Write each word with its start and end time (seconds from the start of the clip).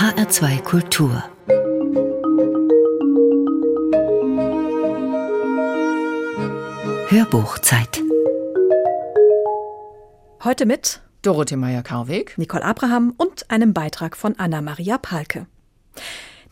HR2 0.00 0.62
Kultur 0.62 1.22
Hörbuchzeit 7.08 8.02
Heute 10.42 10.64
mit 10.64 11.02
Dorothee 11.20 11.56
Meyer-Karweg, 11.56 12.38
Nicole 12.38 12.64
Abraham 12.64 13.12
und 13.18 13.50
einem 13.50 13.74
Beitrag 13.74 14.16
von 14.16 14.38
Anna-Maria 14.38 14.96
Palke. 14.96 15.46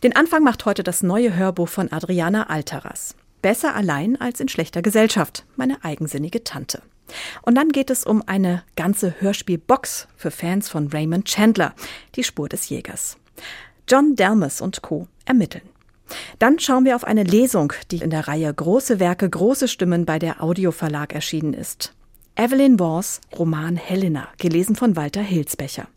Den 0.03 0.15
Anfang 0.15 0.43
macht 0.43 0.65
heute 0.65 0.83
das 0.83 1.01
neue 1.01 1.35
Hörbuch 1.35 1.69
von 1.69 1.91
Adriana 1.91 2.51
Alteras. 2.51 3.15
Besser 3.41 3.75
allein 3.75 4.21
als 4.21 4.39
in 4.39 4.49
schlechter 4.49 4.83
Gesellschaft, 4.83 5.43
meine 5.55 5.83
eigensinnige 5.83 6.43
Tante. 6.43 6.83
Und 7.41 7.55
dann 7.55 7.69
geht 7.69 7.89
es 7.89 8.03
um 8.03 8.21
eine 8.27 8.61
ganze 8.75 9.15
Hörspielbox 9.19 10.07
für 10.15 10.29
Fans 10.29 10.69
von 10.69 10.89
Raymond 10.89 11.25
Chandler, 11.25 11.73
die 12.13 12.23
Spur 12.23 12.47
des 12.47 12.69
Jägers. 12.69 13.17
John 13.87 14.15
Delmas 14.15 14.61
und 14.61 14.81
Co. 14.81 15.07
ermitteln. 15.25 15.67
Dann 16.39 16.59
schauen 16.59 16.85
wir 16.85 16.95
auf 16.95 17.03
eine 17.03 17.23
Lesung, 17.23 17.73
die 17.91 17.97
in 17.97 18.09
der 18.09 18.27
Reihe 18.27 18.53
Große 18.53 18.99
Werke, 18.99 19.29
große 19.29 19.67
Stimmen 19.67 20.05
bei 20.05 20.19
der 20.19 20.41
Audioverlag 20.43 21.13
erschienen 21.13 21.53
ist. 21.53 21.93
Evelyn 22.35 22.79
Wars 22.79 23.21
Roman 23.37 23.75
Helena, 23.75 24.29
gelesen 24.37 24.75
von 24.75 24.95
Walter 24.95 25.21
Hilsbecher. 25.21 25.87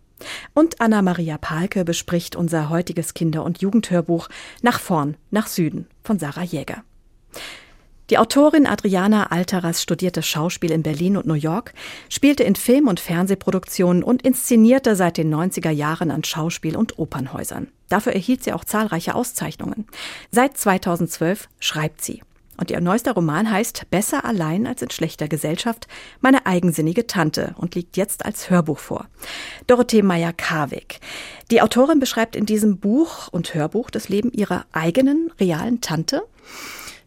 Und 0.55 0.81
Anna-Maria 0.81 1.39
Palke 1.39 1.85
bespricht 1.85 2.37
unser 2.37 2.69
heutiges 2.69 3.15
Kinder- 3.15 3.45
und 3.45 3.61
Jugendhörbuch 3.61 4.29
Nach 4.61 4.81
vorn, 4.81 5.17
nach 5.31 5.47
Süden 5.47 5.87
von 6.05 6.19
Sarah 6.19 6.45
Jäger. 6.45 6.85
Die 8.13 8.19
Autorin 8.19 8.67
Adriana 8.67 9.29
Alteras 9.29 9.81
studierte 9.81 10.23
Schauspiel 10.23 10.71
in 10.71 10.83
Berlin 10.83 11.17
und 11.17 11.25
New 11.25 11.33
York, 11.33 11.73
spielte 12.11 12.43
in 12.43 12.57
Film- 12.57 12.89
und 12.89 13.01
Fernsehproduktionen 13.01 14.03
und 14.03 14.21
inszenierte 14.21 14.97
seit 14.97 15.17
den 15.17 15.35
90er 15.35 15.71
Jahren 15.71 16.11
an 16.11 16.23
Schauspiel- 16.23 16.77
und 16.77 16.99
Opernhäusern. 16.99 17.69
Dafür 17.89 18.13
erhielt 18.13 18.45
sie 18.45 18.53
auch 18.53 18.67
zahlreiche 18.67 19.15
Auszeichnungen. 19.15 19.87
Seit 20.31 20.59
2012 20.59 21.49
schreibt 21.59 22.05
sie. 22.05 22.23
Und 22.59 22.71
ihr 22.71 22.83
neuester 22.83 23.13
Roman 23.13 23.51
heißt 23.51 23.91
Besser 23.91 24.27
allein 24.27 24.67
als 24.67 24.83
in 24.83 24.91
schlechter 24.91 25.27
Gesellschaft, 25.27 25.89
meine 26.21 26.45
eigensinnige 26.45 27.07
Tante 27.07 27.55
und 27.57 27.75
liegt 27.75 27.97
jetzt 27.97 28.27
als 28.27 28.51
Hörbuch 28.51 28.79
vor. 28.79 29.07
Dorothee 29.69 30.03
Meyer-Karweg. 30.03 31.01
Die 31.51 31.63
Autorin 31.63 31.99
beschreibt 31.99 32.37
in 32.37 32.45
diesem 32.45 32.77
Buch 32.77 33.29
und 33.29 33.55
Hörbuch 33.55 33.89
das 33.89 34.11
Leben 34.11 34.31
ihrer 34.33 34.67
eigenen 34.73 35.31
realen 35.41 35.81
Tante. 35.81 36.25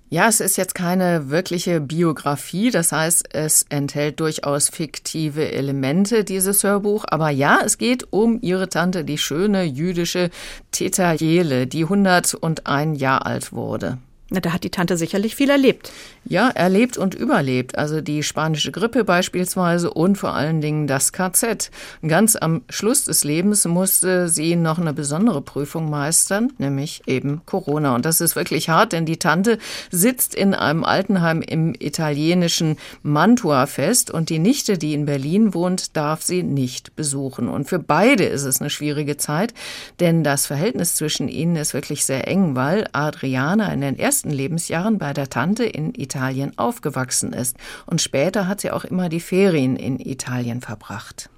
Ja, 0.08 0.28
es 0.28 0.40
ist 0.40 0.56
jetzt 0.58 0.76
keine 0.76 1.32
wirkliche 1.32 1.82
Biografie, 1.82 2.70
das 2.70 2.92
heißt, 2.92 3.34
es 3.34 3.66
enthält 3.70 4.20
durchaus 4.20 4.70
fiktive 4.70 5.52
Elemente, 5.52 6.24
dieses 6.24 6.64
Hörbuch. 6.64 7.06
Aber 7.08 7.32
ja, 7.32 7.60
es 7.66 7.80
geht 7.80 8.14
um 8.14 8.40
ihre 8.42 8.70
Tante, 8.70 9.04
die 9.04 9.18
schöne 9.18 9.64
jüdische 9.64 10.30
Teta 10.72 11.14
Jele, 11.14 11.66
die 11.66 11.84
101 11.86 13.02
Jahre 13.02 13.26
alt 13.26 13.52
wurde. 13.52 13.98
Na, 14.36 14.42
da 14.42 14.52
hat 14.52 14.66
die 14.66 14.70
Tante 14.70 14.98
sicherlich 14.98 15.34
viel 15.34 15.50
erlebt. 15.50 15.94
Ja, 16.26 16.50
erlebt 16.50 16.98
und 16.98 17.16
überlebt. 17.16 17.78
Also 17.78 18.02
die 18.02 18.22
spanische 18.22 18.74
Grippe 18.74 19.06
beispielsweise 19.06 19.90
und 19.94 20.18
vor 20.18 20.34
allen 20.34 20.60
Dingen 20.60 20.88
das 20.88 21.14
KZ. 21.14 21.72
Ganz 22.06 22.36
am 22.36 22.64
Schluss 22.70 23.06
des 23.06 23.24
Lebens 23.24 23.64
musste 23.64 24.28
sie 24.28 24.58
noch 24.58 24.78
eine 24.78 24.92
besondere 24.92 25.42
Prüfung 25.42 25.90
meistern, 25.90 26.52
nämlich 26.58 27.04
eben 27.06 27.44
Corona. 27.46 27.96
Und 27.96 28.04
das 28.04 28.20
ist 28.20 28.36
wirklich 28.36 28.68
hart, 28.68 28.92
denn 28.92 29.06
die 29.06 29.16
Tante 29.16 29.58
sitzt 29.90 30.36
in 30.36 30.54
einem 30.54 30.84
Altenheim 30.84 31.42
im 31.42 31.74
italienischen 31.80 32.76
Mantua 33.04 33.68
fest 33.68 34.12
und 34.12 34.30
die 34.30 34.40
Nichte, 34.40 34.78
die 34.78 34.96
in 34.96 35.06
Berlin 35.06 35.54
wohnt, 35.54 35.96
darf 35.96 36.24
sie 36.24 36.44
nicht 36.44 36.98
besuchen. 36.98 37.48
Und 37.48 37.70
für 37.70 37.80
beide 37.80 38.26
ist 38.26 38.44
es 38.44 38.60
eine 38.60 38.70
schwierige 38.70 39.16
Zeit, 39.16 39.54
denn 40.02 40.26
das 40.26 40.46
Verhältnis 40.46 40.96
zwischen 40.96 41.30
ihnen 41.30 41.56
ist 41.56 41.74
wirklich 41.74 42.04
sehr 42.04 42.28
eng, 42.28 42.58
weil 42.58 42.90
Adriana 42.92 43.72
in 43.72 43.80
den 43.80 43.98
ersten 43.98 44.25
ersten 44.26 44.32
Lebensjahren 44.32 44.98
bei 44.98 45.14
der 45.14 45.30
Tante 45.30 45.66
in 45.66 45.94
Italien 45.94 46.58
aufgewachsen 46.58 47.34
ist. 47.34 47.58
Und 47.86 48.02
später 48.02 48.48
hat 48.48 48.62
sie 48.62 48.72
auch 48.72 48.84
immer 48.84 49.10
die 49.10 49.20
Ferien 49.20 49.76
in 49.76 50.00
Italien 50.00 50.62
verbracht. 50.62 51.30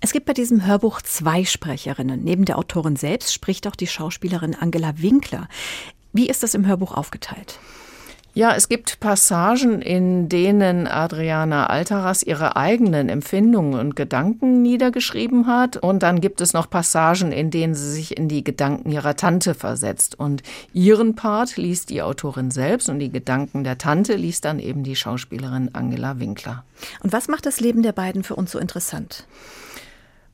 Es 0.00 0.12
gibt 0.12 0.26
bei 0.26 0.32
diesem 0.32 0.64
Hörbuch 0.64 1.02
zwei 1.02 1.44
Sprecherinnen. 1.44 2.22
Neben 2.22 2.44
der 2.44 2.58
Autorin 2.58 2.96
selbst 2.96 3.32
spricht 3.32 3.66
auch 3.66 3.76
die 3.76 3.86
Schauspielerin 3.86 4.54
Angela 4.54 4.94
Winkler. 4.98 5.48
Wie 6.12 6.28
ist 6.28 6.42
das 6.42 6.54
im 6.54 6.66
Hörbuch 6.66 6.92
aufgeteilt? 6.92 7.58
Ja, 8.36 8.54
es 8.54 8.68
gibt 8.68 9.00
Passagen, 9.00 9.80
in 9.80 10.28
denen 10.28 10.86
Adriana 10.86 11.68
Alteras 11.68 12.22
ihre 12.22 12.54
eigenen 12.54 13.08
Empfindungen 13.08 13.80
und 13.80 13.96
Gedanken 13.96 14.60
niedergeschrieben 14.60 15.46
hat. 15.46 15.78
Und 15.78 16.02
dann 16.02 16.20
gibt 16.20 16.42
es 16.42 16.52
noch 16.52 16.68
Passagen, 16.68 17.32
in 17.32 17.50
denen 17.50 17.74
sie 17.74 17.90
sich 17.90 18.14
in 18.14 18.28
die 18.28 18.44
Gedanken 18.44 18.92
ihrer 18.92 19.16
Tante 19.16 19.54
versetzt. 19.54 20.20
Und 20.20 20.42
ihren 20.74 21.14
Part 21.14 21.56
liest 21.56 21.88
die 21.88 22.02
Autorin 22.02 22.50
selbst 22.50 22.90
und 22.90 22.98
die 22.98 23.10
Gedanken 23.10 23.64
der 23.64 23.78
Tante 23.78 24.16
liest 24.16 24.44
dann 24.44 24.58
eben 24.58 24.82
die 24.82 24.96
Schauspielerin 24.96 25.70
Angela 25.72 26.20
Winkler. 26.20 26.62
Und 27.02 27.14
was 27.14 27.28
macht 27.28 27.46
das 27.46 27.60
Leben 27.60 27.80
der 27.80 27.92
beiden 27.92 28.22
für 28.22 28.36
uns 28.36 28.52
so 28.52 28.58
interessant? 28.58 29.26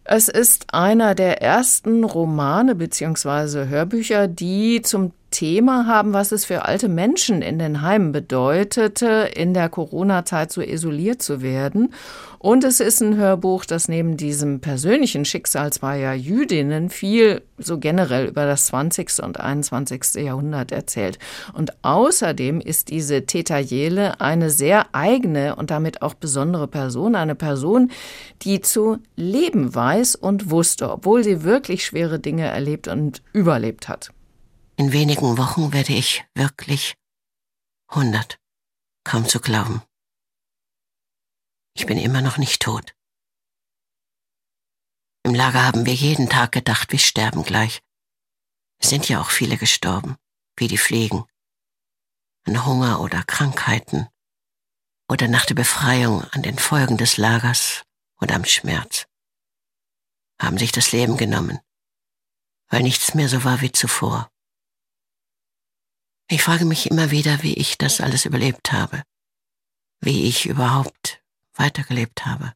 Es 0.03 0.29
ist 0.29 0.75
einer 0.75 1.15
der 1.15 1.41
ersten 1.41 2.03
Romane 2.03 2.75
bzw. 2.75 3.69
Hörbücher, 3.69 4.27
die 4.27 4.83
zum 4.83 5.13
Thema 5.33 5.87
haben, 5.89 6.13
was 6.13 6.31
es 6.31 6.45
für 6.45 6.65
alte 6.67 6.89
Menschen 6.89 7.43
in 7.43 7.59
den 7.59 7.83
Heimen 7.83 8.13
bedeutete, 8.13 9.29
in 9.35 9.55
der 9.55 9.69
Corona-Zeit 9.69 10.53
so 10.53 10.61
isoliert 10.61 11.21
zu 11.21 11.43
werden. 11.43 11.93
Und 12.39 12.65
es 12.65 12.81
ist 12.81 13.01
ein 13.01 13.17
Hörbuch, 13.17 13.65
das 13.65 13.89
neben 13.89 14.17
diesem 14.17 14.61
persönlichen 14.61 15.25
Schicksal 15.25 15.73
zweier 15.73 16.13
Jüdinnen 16.13 16.91
viel 16.91 17.43
so 17.57 17.79
generell 17.79 18.27
über 18.27 18.47
das 18.47 18.67
20. 18.67 19.23
und 19.23 19.41
21. 19.41 20.23
Jahrhundert 20.25 20.73
erzählt. 20.73 21.19
Und 21.53 21.73
außerdem 21.83 22.61
ist 22.61 22.91
diese 22.91 23.27
Teta 23.27 23.59
Jele 23.59 24.21
eine 24.21 24.51
sehr 24.51 24.87
eigene 24.93 25.57
und 25.57 25.71
damit 25.71 26.03
auch 26.03 26.15
besondere 26.15 26.69
Person, 26.69 27.15
eine 27.15 27.35
Person, 27.35 27.91
die 28.43 28.61
zu 28.61 28.99
leben 29.17 29.75
weiß 29.75 30.17
und 30.17 30.51
wusste, 30.51 30.91
obwohl 30.91 31.25
sie 31.25 31.45
wirklich 31.45 31.85
schwere 31.85 32.19
Dinge 32.19 32.47
erlebt 32.47 32.89
und 32.89 33.23
überlebt 33.33 33.89
hat. 33.89 34.11
In 34.77 34.93
wenigen 34.93 35.37
Wochen 35.37 35.73
werde 35.73 35.93
ich 35.93 36.25
wirklich 36.35 36.95
hundert. 37.91 38.39
Kaum 39.05 39.29
zu 39.29 39.41
glauben. 39.41 39.83
Ich 41.75 41.87
bin 41.87 41.99
immer 41.99 42.23
noch 42.23 42.39
nicht 42.39 42.63
tot. 42.63 42.95
Im 45.25 45.35
Lager 45.35 45.65
haben 45.65 45.87
wir 45.87 45.95
jeden 45.95 46.29
Tag 46.29 46.53
gedacht, 46.53 46.91
wir 46.93 46.99
sterben 46.99 47.45
gleich. 47.45 47.83
Es 48.79 48.89
sind 48.89 49.09
ja 49.09 49.21
auch 49.21 49.31
viele 49.31 49.57
gestorben, 49.57 50.17
wie 50.57 50.69
die 50.69 50.79
Pflegen. 50.79 51.25
An 52.45 52.65
Hunger 52.65 53.01
oder 53.01 53.23
Krankheiten. 53.25 54.09
Oder 55.09 55.29
nach 55.29 55.47
der 55.47 55.55
Befreiung 55.55 56.23
an 56.31 56.43
den 56.43 56.59
Folgen 56.59 56.97
des 56.97 57.19
Lagers 57.19 57.85
oder 58.21 58.37
am 58.37 58.45
Schmerz. 58.45 59.07
Haben 60.41 60.59
sich 60.59 60.73
das 60.73 60.93
Leben 60.93 61.17
genommen, 61.17 61.61
weil 62.69 62.83
nichts 62.83 63.15
mehr 63.15 63.29
so 63.29 63.45
war 63.45 63.61
wie 63.61 63.71
zuvor. 63.71 64.32
Ich 66.33 66.43
frage 66.43 66.65
mich 66.65 66.91
immer 66.91 67.11
wieder, 67.11 67.43
wie 67.43 67.53
ich 67.53 67.77
das 67.77 68.01
alles 68.01 68.25
überlebt 68.25 68.73
habe, 68.73 69.03
wie 70.01 70.27
ich 70.27 70.47
überhaupt 70.47 71.23
weitergelebt 71.53 72.25
habe. 72.25 72.55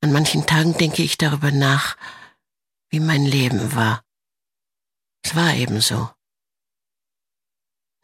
An 0.00 0.12
manchen 0.12 0.46
Tagen 0.46 0.78
denke 0.78 1.02
ich 1.02 1.18
darüber 1.18 1.50
nach, 1.50 1.96
wie 2.90 3.00
mein 3.00 3.24
Leben 3.24 3.74
war. 3.74 4.04
Es 5.24 5.34
war 5.34 5.54
eben 5.54 5.80
so. 5.80 6.08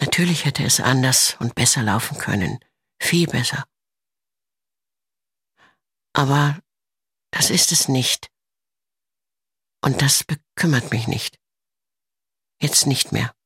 Natürlich 0.01 0.45
hätte 0.45 0.65
es 0.65 0.81
anders 0.81 1.37
und 1.39 1.55
besser 1.55 1.85
laufen 1.85 2.19
können, 2.19 2.59
viel 3.01 3.29
besser. 3.29 3.65
Aber 6.15 6.61
das 7.31 7.49
ist 7.49 7.71
es 7.71 7.87
nicht. 7.87 8.29
Und 9.83 10.03
das 10.03 10.25
bekümmert 10.25 10.91
mich 10.91 11.07
nicht. 11.07 11.39
Jetzt 12.61 12.89
nicht 12.89 13.13
mehr. 13.13 13.38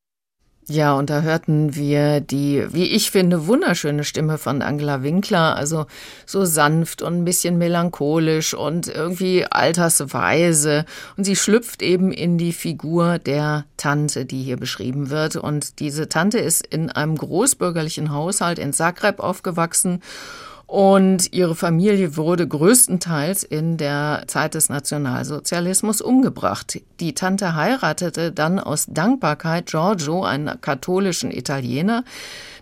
Ja, 0.69 0.95
und 0.95 1.11
da 1.11 1.23
hörten 1.23 1.75
wir 1.75 2.21
die, 2.21 2.65
wie 2.73 2.85
ich 2.85 3.11
finde, 3.11 3.49
wunderschöne 3.49 4.05
Stimme 4.05 4.39
von 4.39 4.63
Angela 4.63 5.03
Winkler, 5.03 5.57
also 5.57 5.87
so 6.25 6.45
sanft 6.45 7.03
und 7.03 7.15
ein 7.19 7.25
bisschen 7.25 7.59
melancholisch 7.59 8.55
und 8.55 8.87
irgendwie 8.87 9.45
altersweise. 9.45 10.85
Und 11.17 11.25
sie 11.25 11.35
schlüpft 11.35 11.83
eben 11.83 12.13
in 12.13 12.39
die 12.39 12.53
Figur 12.53 13.19
der 13.19 13.65
Tante, 13.77 14.25
die 14.25 14.43
hier 14.45 14.57
beschrieben 14.57 15.11
wird. 15.11 15.35
Und 15.35 15.81
diese 15.81 16.09
Tante 16.09 16.39
ist 16.39 16.65
in 16.65 16.91
einem 16.91 17.17
großbürgerlichen 17.17 18.13
Haushalt 18.13 18.61
in 18.61 18.73
Zagreb 18.73 19.19
aufgewachsen 19.19 20.01
Und 20.73 21.35
ihre 21.35 21.55
Familie 21.55 22.17
wurde 22.17 22.49
größtenteils 22.49 23.43
in 23.43 23.77
der 23.77 24.25
Zeit 24.27 24.55
des 24.55 24.71
Nationalsozialismus 24.71 26.01
umgebracht. 26.01 26.81
Die 26.99 27.15
Tante 27.15 27.55
heiratete 27.55 28.33
dann 28.33 28.59
aus 28.59 28.87
Dankbarkeit 28.89 29.67
Giorgio, 29.67 30.25
einen 30.25 30.63
katholischen 30.63 31.31
Italiener, 31.31 32.05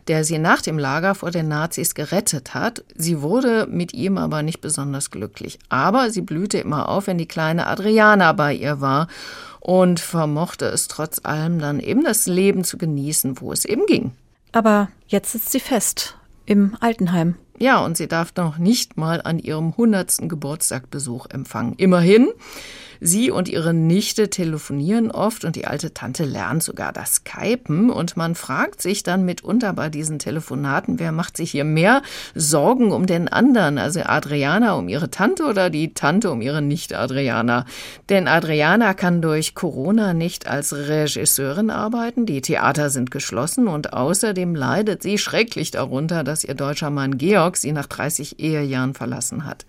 der 0.08 0.24
sie 0.24 0.38
nach 0.40 0.60
dem 0.60 0.76
Lager 0.76 1.14
vor 1.14 1.30
den 1.30 1.46
Nazis 1.46 1.94
gerettet 1.94 2.52
hat. 2.52 2.82
Sie 2.96 3.22
wurde 3.22 3.68
mit 3.70 3.94
ihm 3.94 4.18
aber 4.18 4.42
nicht 4.42 4.60
besonders 4.60 5.12
glücklich. 5.12 5.60
Aber 5.68 6.10
sie 6.10 6.22
blühte 6.22 6.58
immer 6.58 6.88
auf, 6.88 7.06
wenn 7.06 7.16
die 7.16 7.28
kleine 7.28 7.68
Adriana 7.68 8.32
bei 8.32 8.52
ihr 8.54 8.80
war 8.80 9.06
und 9.60 10.00
vermochte 10.00 10.64
es 10.64 10.88
trotz 10.88 11.20
allem 11.22 11.60
dann 11.60 11.78
eben 11.78 12.02
das 12.02 12.26
Leben 12.26 12.64
zu 12.64 12.76
genießen, 12.76 13.40
wo 13.40 13.52
es 13.52 13.64
eben 13.64 13.86
ging. 13.86 14.10
Aber 14.50 14.88
jetzt 15.06 15.30
sitzt 15.30 15.52
sie 15.52 15.60
fest 15.60 16.16
im 16.44 16.76
Altenheim. 16.80 17.36
Ja, 17.62 17.84
und 17.84 17.98
sie 17.98 18.08
darf 18.08 18.32
noch 18.36 18.56
nicht 18.56 18.96
mal 18.96 19.20
an 19.20 19.38
ihrem 19.38 19.76
hundertsten 19.76 20.30
Geburtstag 20.30 20.88
Besuch 20.90 21.26
empfangen. 21.26 21.74
Immerhin, 21.76 22.30
Sie 23.00 23.30
und 23.30 23.48
ihre 23.48 23.72
Nichte 23.72 24.28
telefonieren 24.28 25.10
oft 25.10 25.44
und 25.44 25.56
die 25.56 25.66
alte 25.66 25.94
Tante 25.94 26.24
lernt 26.24 26.62
sogar 26.62 26.92
das 26.92 27.16
Skypen 27.16 27.90
und 27.90 28.16
man 28.16 28.34
fragt 28.34 28.82
sich 28.82 29.02
dann 29.02 29.24
mitunter 29.24 29.72
bei 29.72 29.88
diesen 29.88 30.18
Telefonaten, 30.18 30.98
wer 30.98 31.10
macht 31.10 31.36
sich 31.36 31.50
hier 31.50 31.64
mehr 31.64 32.02
Sorgen 32.34 32.92
um 32.92 33.06
den 33.06 33.28
anderen, 33.28 33.78
also 33.78 34.00
Adriana 34.04 34.74
um 34.74 34.88
ihre 34.88 35.10
Tante 35.10 35.44
oder 35.44 35.70
die 35.70 35.94
Tante 35.94 36.30
um 36.30 36.42
ihre 36.42 36.60
Nichte 36.60 36.98
Adriana. 36.98 37.64
Denn 38.10 38.28
Adriana 38.28 38.92
kann 38.92 39.22
durch 39.22 39.54
Corona 39.54 40.12
nicht 40.12 40.46
als 40.46 40.74
Regisseurin 40.74 41.70
arbeiten, 41.70 42.26
die 42.26 42.42
Theater 42.42 42.90
sind 42.90 43.10
geschlossen 43.10 43.66
und 43.66 43.92
außerdem 43.94 44.54
leidet 44.54 45.02
sie 45.02 45.16
schrecklich 45.16 45.70
darunter, 45.70 46.22
dass 46.22 46.44
ihr 46.44 46.54
deutscher 46.54 46.90
Mann 46.90 47.16
Georg 47.16 47.56
sie 47.56 47.72
nach 47.72 47.86
30 47.86 48.40
Ehejahren 48.40 48.94
verlassen 48.94 49.46
hat. 49.46 49.64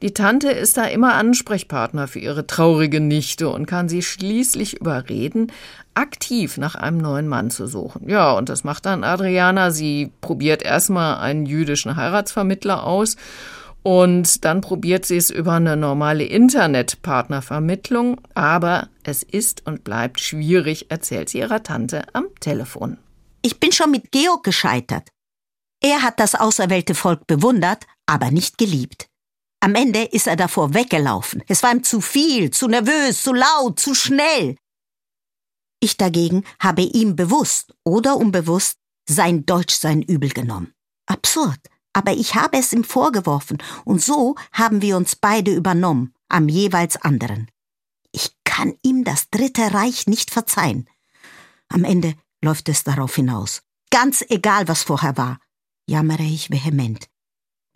Die 0.00 0.14
Tante 0.14 0.50
ist 0.50 0.76
da 0.76 0.84
immer 0.84 1.14
Ansprechpartner 1.14 2.06
für 2.06 2.20
ihre 2.20 2.46
traurige 2.46 3.00
Nichte 3.00 3.48
und 3.48 3.66
kann 3.66 3.88
sie 3.88 4.02
schließlich 4.02 4.80
überreden, 4.80 5.50
aktiv 5.94 6.56
nach 6.56 6.76
einem 6.76 6.98
neuen 6.98 7.26
Mann 7.26 7.50
zu 7.50 7.66
suchen. 7.66 8.08
Ja, 8.08 8.32
und 8.32 8.48
das 8.48 8.62
macht 8.62 8.86
dann 8.86 9.02
Adriana. 9.02 9.72
Sie 9.72 10.12
probiert 10.20 10.62
erstmal 10.62 11.16
einen 11.18 11.46
jüdischen 11.46 11.96
Heiratsvermittler 11.96 12.84
aus 12.84 13.16
und 13.82 14.44
dann 14.44 14.60
probiert 14.60 15.04
sie 15.04 15.16
es 15.16 15.30
über 15.30 15.54
eine 15.54 15.76
normale 15.76 16.24
Internetpartnervermittlung, 16.24 18.20
aber 18.34 18.88
es 19.02 19.24
ist 19.24 19.66
und 19.66 19.82
bleibt 19.82 20.20
schwierig, 20.20 20.90
erzählt 20.90 21.28
sie 21.28 21.38
ihrer 21.38 21.64
Tante 21.64 22.02
am 22.12 22.26
Telefon. 22.38 22.98
Ich 23.42 23.58
bin 23.58 23.72
schon 23.72 23.90
mit 23.90 24.12
Georg 24.12 24.44
gescheitert. 24.44 25.08
Er 25.80 26.02
hat 26.02 26.20
das 26.20 26.34
auserwählte 26.34 26.94
Volk 26.94 27.26
bewundert, 27.26 27.84
aber 28.06 28.30
nicht 28.30 28.58
geliebt. 28.58 29.08
Am 29.60 29.74
Ende 29.74 30.04
ist 30.04 30.26
er 30.26 30.36
davor 30.36 30.74
weggelaufen. 30.74 31.42
Es 31.48 31.62
war 31.62 31.72
ihm 31.72 31.82
zu 31.82 32.00
viel, 32.00 32.50
zu 32.50 32.68
nervös, 32.68 33.22
zu 33.22 33.32
laut, 33.32 33.80
zu 33.80 33.94
schnell. 33.94 34.56
Ich 35.80 35.96
dagegen 35.96 36.44
habe 36.60 36.82
ihm 36.82 37.16
bewusst 37.16 37.74
oder 37.84 38.16
unbewusst 38.16 38.78
sein 39.08 39.46
Deutschsein 39.46 40.02
übel 40.02 40.30
genommen. 40.30 40.74
Absurd, 41.06 41.58
aber 41.92 42.12
ich 42.12 42.34
habe 42.34 42.58
es 42.58 42.72
ihm 42.72 42.84
vorgeworfen 42.84 43.58
und 43.84 44.02
so 44.02 44.36
haben 44.52 44.82
wir 44.82 44.96
uns 44.96 45.16
beide 45.16 45.52
übernommen, 45.54 46.14
am 46.28 46.48
jeweils 46.48 46.96
anderen. 46.96 47.50
Ich 48.12 48.36
kann 48.44 48.74
ihm 48.82 49.04
das 49.04 49.30
Dritte 49.30 49.72
Reich 49.72 50.06
nicht 50.06 50.30
verzeihen. 50.30 50.88
Am 51.68 51.84
Ende 51.84 52.14
läuft 52.42 52.68
es 52.68 52.84
darauf 52.84 53.14
hinaus. 53.16 53.62
Ganz 53.90 54.24
egal, 54.28 54.68
was 54.68 54.82
vorher 54.82 55.16
war, 55.16 55.38
jammere 55.88 56.22
ich 56.22 56.50
vehement. 56.50 57.08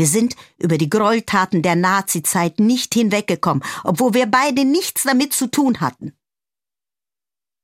Wir 0.03 0.09
sind 0.09 0.35
über 0.59 0.79
die 0.79 0.91
Gräueltaten 0.91 1.63
der 1.63 1.77
Nazizeit 1.77 2.59
nicht 2.59 2.93
hinweggekommen, 2.93 3.63
obwohl 3.85 4.15
wir 4.15 4.27
beide 4.27 4.65
nichts 4.65 5.05
damit 5.05 5.33
zu 5.33 5.49
tun 5.49 5.81
hatten. 5.81 6.19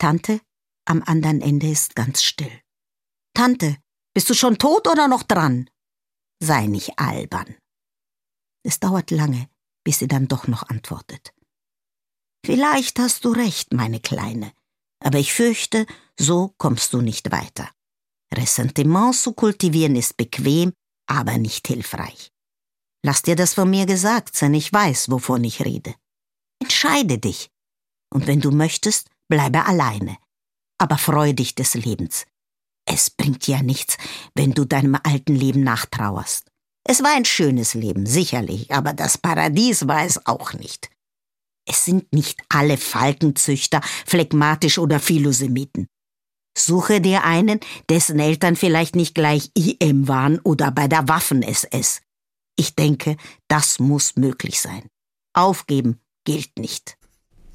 Tante 0.00 0.40
am 0.84 1.02
anderen 1.02 1.40
Ende 1.40 1.68
ist 1.68 1.96
ganz 1.96 2.22
still. 2.22 2.62
Tante, 3.34 3.78
bist 4.14 4.30
du 4.30 4.34
schon 4.34 4.56
tot 4.56 4.86
oder 4.86 5.08
noch 5.08 5.24
dran? 5.24 5.68
Sei 6.40 6.68
nicht 6.68 6.96
albern. 6.96 7.56
Es 8.62 8.78
dauert 8.78 9.10
lange, 9.10 9.50
bis 9.82 9.98
sie 9.98 10.06
dann 10.06 10.28
doch 10.28 10.46
noch 10.46 10.62
antwortet. 10.68 11.34
Vielleicht 12.46 13.00
hast 13.00 13.24
du 13.24 13.32
recht, 13.32 13.74
meine 13.74 13.98
Kleine, 13.98 14.52
aber 15.00 15.18
ich 15.18 15.32
fürchte, 15.32 15.86
so 16.16 16.54
kommst 16.56 16.92
du 16.92 17.00
nicht 17.00 17.32
weiter. 17.32 17.68
Ressentiment 18.32 19.16
zu 19.16 19.32
kultivieren 19.32 19.96
ist 19.96 20.16
bequem 20.16 20.72
aber 21.08 21.38
nicht 21.38 21.66
hilfreich. 21.66 22.30
Lass 23.04 23.22
dir 23.22 23.36
das 23.36 23.54
von 23.54 23.70
mir 23.70 23.86
gesagt 23.86 24.36
sein, 24.36 24.54
ich 24.54 24.72
weiß, 24.72 25.10
wovon 25.10 25.44
ich 25.44 25.64
rede. 25.64 25.94
Entscheide 26.60 27.18
dich. 27.18 27.50
Und 28.12 28.26
wenn 28.26 28.40
du 28.40 28.50
möchtest, 28.50 29.08
bleibe 29.28 29.66
alleine. 29.66 30.16
Aber 30.78 30.98
freue 30.98 31.34
dich 31.34 31.54
des 31.54 31.74
Lebens. 31.74 32.26
Es 32.86 33.10
bringt 33.10 33.46
ja 33.46 33.62
nichts, 33.62 33.98
wenn 34.34 34.52
du 34.52 34.64
deinem 34.64 34.98
alten 35.02 35.34
Leben 35.34 35.62
nachtrauerst. 35.62 36.46
Es 36.84 37.02
war 37.02 37.14
ein 37.14 37.26
schönes 37.26 37.74
Leben, 37.74 38.06
sicherlich, 38.06 38.72
aber 38.72 38.94
das 38.94 39.18
Paradies 39.18 39.86
war 39.86 40.04
es 40.04 40.24
auch 40.26 40.54
nicht. 40.54 40.90
Es 41.68 41.84
sind 41.84 42.10
nicht 42.14 42.40
alle 42.48 42.78
Falkenzüchter, 42.78 43.82
phlegmatisch 44.06 44.78
oder 44.78 44.98
Philosemiten. 44.98 45.86
Suche 46.58 47.00
dir 47.00 47.24
einen, 47.24 47.60
dessen 47.88 48.18
Eltern 48.18 48.56
vielleicht 48.56 48.96
nicht 48.96 49.14
gleich 49.14 49.50
IM 49.54 50.08
waren 50.08 50.38
oder 50.40 50.70
bei 50.70 50.88
der 50.88 51.08
Waffen-SS. 51.08 52.00
Ich 52.56 52.74
denke, 52.74 53.16
das 53.46 53.78
muss 53.78 54.16
möglich 54.16 54.60
sein. 54.60 54.88
Aufgeben 55.32 56.00
gilt 56.24 56.58
nicht. 56.58 56.97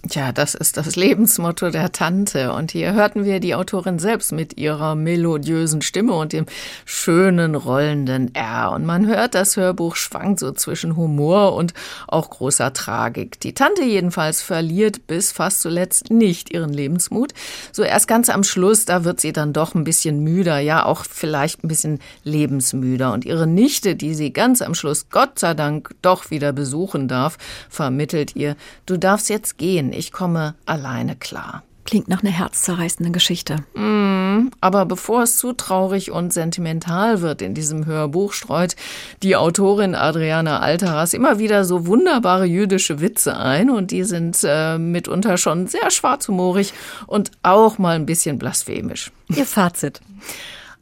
Tja, 0.09 0.33
das 0.33 0.53
ist 0.53 0.75
das 0.75 0.97
Lebensmotto 0.97 1.69
der 1.69 1.94
Tante. 1.94 2.51
Und 2.51 2.71
hier 2.71 2.91
hörten 2.91 3.23
wir 3.23 3.39
die 3.39 3.55
Autorin 3.55 4.00
selbst 4.00 4.33
mit 4.33 4.57
ihrer 4.57 4.95
melodiösen 4.95 5.81
Stimme 5.81 6.11
und 6.11 6.33
dem 6.33 6.45
schönen 6.83 7.55
rollenden 7.55 8.35
R. 8.35 8.73
Und 8.73 8.85
man 8.85 9.07
hört, 9.07 9.33
das 9.33 9.55
Hörbuch 9.55 9.95
schwankt 9.95 10.41
so 10.41 10.51
zwischen 10.51 10.97
Humor 10.97 11.55
und 11.55 11.73
auch 12.09 12.31
großer 12.31 12.73
Tragik. 12.73 13.39
Die 13.39 13.53
Tante 13.53 13.83
jedenfalls 13.83 14.41
verliert 14.41 15.07
bis 15.07 15.31
fast 15.31 15.61
zuletzt 15.61 16.09
nicht 16.09 16.53
ihren 16.53 16.73
Lebensmut. 16.73 17.31
So 17.71 17.83
erst 17.83 18.09
ganz 18.09 18.27
am 18.27 18.44
Schluss, 18.44 18.83
da 18.83 19.06
wird 19.06 19.21
sie 19.21 19.31
dann 19.31 19.53
doch 19.53 19.73
ein 19.73 19.85
bisschen 19.85 20.19
müder, 20.19 20.59
ja, 20.59 20.85
auch 20.85 21.06
vielleicht 21.09 21.63
ein 21.63 21.69
bisschen 21.69 21.99
lebensmüder. 22.25 23.13
Und 23.13 23.23
ihre 23.23 23.47
Nichte, 23.47 23.95
die 23.95 24.15
sie 24.15 24.33
ganz 24.33 24.61
am 24.61 24.75
Schluss 24.75 25.07
Gott 25.09 25.39
sei 25.39 25.53
Dank 25.53 25.91
doch 26.01 26.29
wieder 26.29 26.51
besuchen 26.51 27.07
darf, 27.07 27.38
vermittelt 27.69 28.35
ihr, 28.35 28.57
du 28.85 28.97
darfst 28.97 29.29
jetzt 29.29 29.57
gehen 29.57 29.93
ich 29.95 30.12
komme 30.12 30.56
alleine 30.66 31.16
klar. 31.16 31.63
Klingt 31.86 32.07
nach 32.07 32.24
einer 32.24 32.31
herzzerreißenden 32.31 33.12
Geschichte. 33.12 33.57
Mm, 33.74 34.51
aber 34.62 34.86
bevor 34.86 35.24
es 35.24 35.38
zu 35.38 35.51
traurig 35.51 36.12
und 36.12 36.31
sentimental 36.31 37.22
wird 37.22 37.42
in 37.42 37.54
diesem 37.54 37.86
Hörbuch, 37.86 38.31
streut 38.31 38.78
die 39.22 39.36
Autorin 39.36 39.94
Adriana 39.94 40.60
Alteras 40.60 41.13
immer 41.13 41.40
wieder 41.40 41.66
so 41.66 41.86
wunderbare 41.86 42.45
jüdische 42.45 43.01
Witze 43.01 43.36
ein 43.36 43.69
und 43.69 43.92
die 43.92 44.06
sind 44.06 44.40
äh, 44.45 44.78
mitunter 44.78 45.38
schon 45.38 45.68
sehr 45.68 45.92
schwarzhumorig 45.92 46.73
und 47.06 47.31
auch 47.44 47.78
mal 47.78 47.95
ein 47.95 48.06
bisschen 48.06 48.40
blasphemisch. 48.40 49.12
Ihr 49.28 49.45
Fazit. 49.45 50.00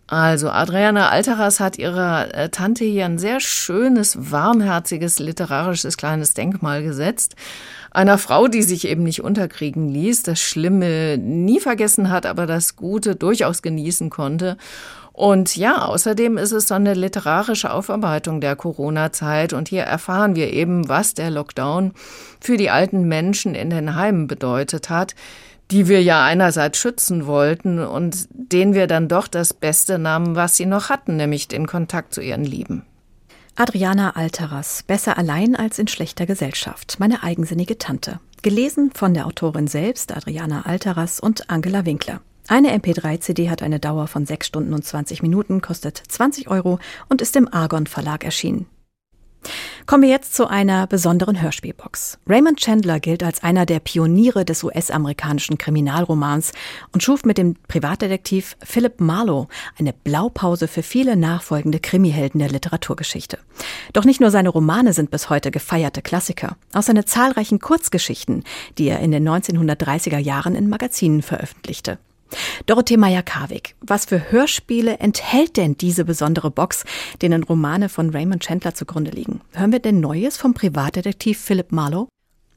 Also 0.05 0.49
Adriana 0.49 1.07
Alteras 1.07 1.61
hat 1.61 1.79
ihrer 1.79 2.35
äh, 2.35 2.49
Tante 2.49 2.83
hier 2.83 3.05
ein 3.05 3.17
sehr 3.17 3.39
schönes, 3.39 4.31
warmherziges, 4.31 5.19
literarisches 5.19 5.95
kleines 5.95 6.33
Denkmal 6.33 6.83
gesetzt 6.83 7.35
einer 7.91 8.17
Frau, 8.17 8.47
die 8.47 8.63
sich 8.63 8.87
eben 8.87 9.03
nicht 9.03 9.21
unterkriegen 9.23 9.89
ließ, 9.89 10.23
das 10.23 10.39
Schlimme 10.39 11.17
nie 11.17 11.59
vergessen 11.59 12.09
hat, 12.09 12.25
aber 12.25 12.45
das 12.47 12.75
Gute 12.75 13.15
durchaus 13.15 13.61
genießen 13.61 14.09
konnte. 14.09 14.57
Und 15.13 15.57
ja, 15.57 15.85
außerdem 15.85 16.37
ist 16.37 16.53
es 16.53 16.69
so 16.69 16.73
eine 16.73 16.93
literarische 16.93 17.71
Aufarbeitung 17.71 18.39
der 18.39 18.55
Corona-Zeit 18.55 19.51
und 19.51 19.67
hier 19.67 19.83
erfahren 19.83 20.35
wir 20.35 20.53
eben, 20.53 20.87
was 20.87 21.13
der 21.13 21.29
Lockdown 21.29 21.91
für 22.39 22.55
die 22.55 22.69
alten 22.69 23.07
Menschen 23.07 23.53
in 23.53 23.69
den 23.69 23.95
Heimen 23.95 24.27
bedeutet 24.27 24.89
hat, 24.89 25.13
die 25.69 25.89
wir 25.89 26.01
ja 26.01 26.23
einerseits 26.23 26.77
schützen 26.77 27.27
wollten 27.27 27.79
und 27.79 28.27
denen 28.31 28.73
wir 28.73 28.87
dann 28.87 29.09
doch 29.09 29.27
das 29.27 29.53
Beste 29.53 29.99
nahmen, 29.99 30.35
was 30.35 30.55
sie 30.55 30.65
noch 30.65 30.89
hatten, 30.89 31.17
nämlich 31.17 31.49
den 31.49 31.67
Kontakt 31.67 32.13
zu 32.13 32.21
ihren 32.21 32.45
Lieben. 32.45 32.83
Adriana 33.57 34.15
Alteras, 34.15 34.81
Besser 34.83 35.17
allein 35.17 35.57
als 35.57 35.77
in 35.77 35.87
schlechter 35.87 36.25
Gesellschaft, 36.25 36.97
meine 36.99 37.21
eigensinnige 37.21 37.77
Tante. 37.77 38.19
Gelesen 38.41 38.91
von 38.93 39.13
der 39.13 39.27
Autorin 39.27 39.67
selbst, 39.67 40.15
Adriana 40.15 40.65
Alteras 40.65 41.19
und 41.19 41.49
Angela 41.49 41.85
Winkler. 41.85 42.21
Eine 42.47 42.73
MP3-CD 42.73 43.49
hat 43.49 43.61
eine 43.61 43.79
Dauer 43.79 44.07
von 44.07 44.25
6 44.25 44.47
Stunden 44.47 44.73
und 44.73 44.85
20 44.85 45.21
Minuten, 45.21 45.61
kostet 45.61 46.01
20 46.07 46.49
Euro 46.49 46.79
und 47.09 47.21
ist 47.21 47.35
im 47.35 47.53
Argon 47.53 47.87
Verlag 47.87 48.23
erschienen. 48.23 48.67
Kommen 49.85 50.03
wir 50.03 50.09
jetzt 50.09 50.35
zu 50.35 50.47
einer 50.47 50.87
besonderen 50.87 51.41
Hörspielbox. 51.41 52.19
Raymond 52.27 52.59
Chandler 52.59 52.99
gilt 52.99 53.23
als 53.23 53.43
einer 53.43 53.65
der 53.65 53.79
Pioniere 53.79 54.45
des 54.45 54.63
US-amerikanischen 54.63 55.57
Kriminalromans 55.57 56.51
und 56.93 57.03
schuf 57.03 57.25
mit 57.25 57.37
dem 57.37 57.55
Privatdetektiv 57.67 58.55
Philip 58.63 59.01
Marlowe 59.01 59.47
eine 59.77 59.93
Blaupause 59.93 60.67
für 60.67 60.83
viele 60.83 61.15
nachfolgende 61.15 61.79
Krimihelden 61.79 62.39
der 62.39 62.49
Literaturgeschichte. 62.49 63.39
Doch 63.93 64.05
nicht 64.05 64.21
nur 64.21 64.31
seine 64.31 64.49
Romane 64.49 64.93
sind 64.93 65.11
bis 65.11 65.29
heute 65.29 65.51
gefeierte 65.51 66.01
Klassiker. 66.01 66.55
Auch 66.73 66.83
seine 66.83 67.05
zahlreichen 67.05 67.59
Kurzgeschichten, 67.59 68.43
die 68.77 68.87
er 68.87 68.99
in 68.99 69.11
den 69.11 69.27
1930er 69.27 70.19
Jahren 70.19 70.55
in 70.55 70.69
Magazinen 70.69 71.21
veröffentlichte. 71.21 71.97
Dorothee 72.65 72.97
Meyer-Karwig, 72.97 73.75
was 73.81 74.05
für 74.05 74.31
Hörspiele 74.31 74.99
enthält 74.99 75.57
denn 75.57 75.77
diese 75.77 76.05
besondere 76.05 76.51
Box, 76.51 76.83
denen 77.21 77.43
Romane 77.43 77.89
von 77.89 78.09
Raymond 78.09 78.43
Chandler 78.43 78.73
zugrunde 78.73 79.11
liegen? 79.11 79.41
Hören 79.53 79.71
wir 79.71 79.79
denn 79.79 79.99
Neues 79.99 80.37
vom 80.37 80.53
Privatdetektiv 80.53 81.39
Philip 81.39 81.71
Marlowe? 81.71 82.07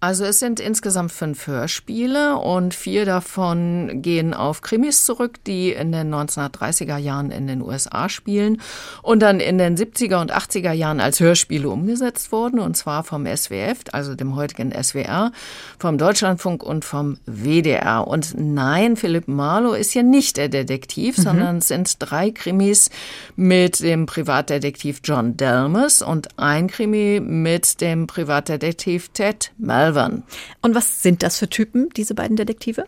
Also 0.04 0.26
es 0.26 0.38
sind 0.38 0.60
insgesamt 0.60 1.12
fünf 1.12 1.46
Hörspiele 1.46 2.36
und 2.36 2.74
vier 2.74 3.06
davon 3.06 4.02
gehen 4.02 4.34
auf 4.34 4.60
Krimis 4.60 5.06
zurück, 5.06 5.42
die 5.46 5.72
in 5.72 5.92
den 5.92 6.14
1930er 6.14 6.98
Jahren 6.98 7.30
in 7.30 7.46
den 7.46 7.62
USA 7.62 8.10
spielen 8.10 8.60
und 9.00 9.22
dann 9.22 9.40
in 9.40 9.56
den 9.56 9.78
70er 9.78 10.20
und 10.20 10.30
80er 10.30 10.72
Jahren 10.72 11.00
als 11.00 11.20
Hörspiele 11.20 11.70
umgesetzt 11.70 12.32
wurden 12.32 12.58
und 12.58 12.76
zwar 12.76 13.02
vom 13.02 13.24
SWF, 13.24 13.78
also 13.92 14.14
dem 14.14 14.36
heutigen 14.36 14.72
SWR, 14.72 15.32
vom 15.78 15.96
Deutschlandfunk 15.96 16.62
und 16.62 16.84
vom 16.84 17.16
WDR. 17.24 18.06
Und 18.06 18.34
nein, 18.36 18.96
Philipp 18.96 19.26
Marlow 19.26 19.72
ist 19.72 19.92
hier 19.92 20.02
nicht 20.02 20.36
der 20.36 20.50
Detektiv, 20.50 21.16
mhm. 21.16 21.22
sondern 21.22 21.56
es 21.58 21.68
sind 21.68 21.96
drei 22.00 22.30
Krimis 22.30 22.90
mit 23.36 23.80
dem 23.80 24.04
Privatdetektiv 24.04 25.00
John 25.02 25.38
Delmas 25.38 26.02
und 26.02 26.38
ein 26.38 26.66
Krimi 26.66 27.22
mit 27.24 27.80
dem 27.80 28.06
Privatdetektiv 28.06 29.08
Ted 29.14 29.50
Melvin. 29.56 29.93
Malvern. 29.94 30.24
Und 30.60 30.74
was 30.74 31.02
sind 31.02 31.22
das 31.22 31.38
für 31.38 31.48
Typen, 31.48 31.88
diese 31.96 32.14
beiden 32.14 32.36
Detektive? 32.36 32.86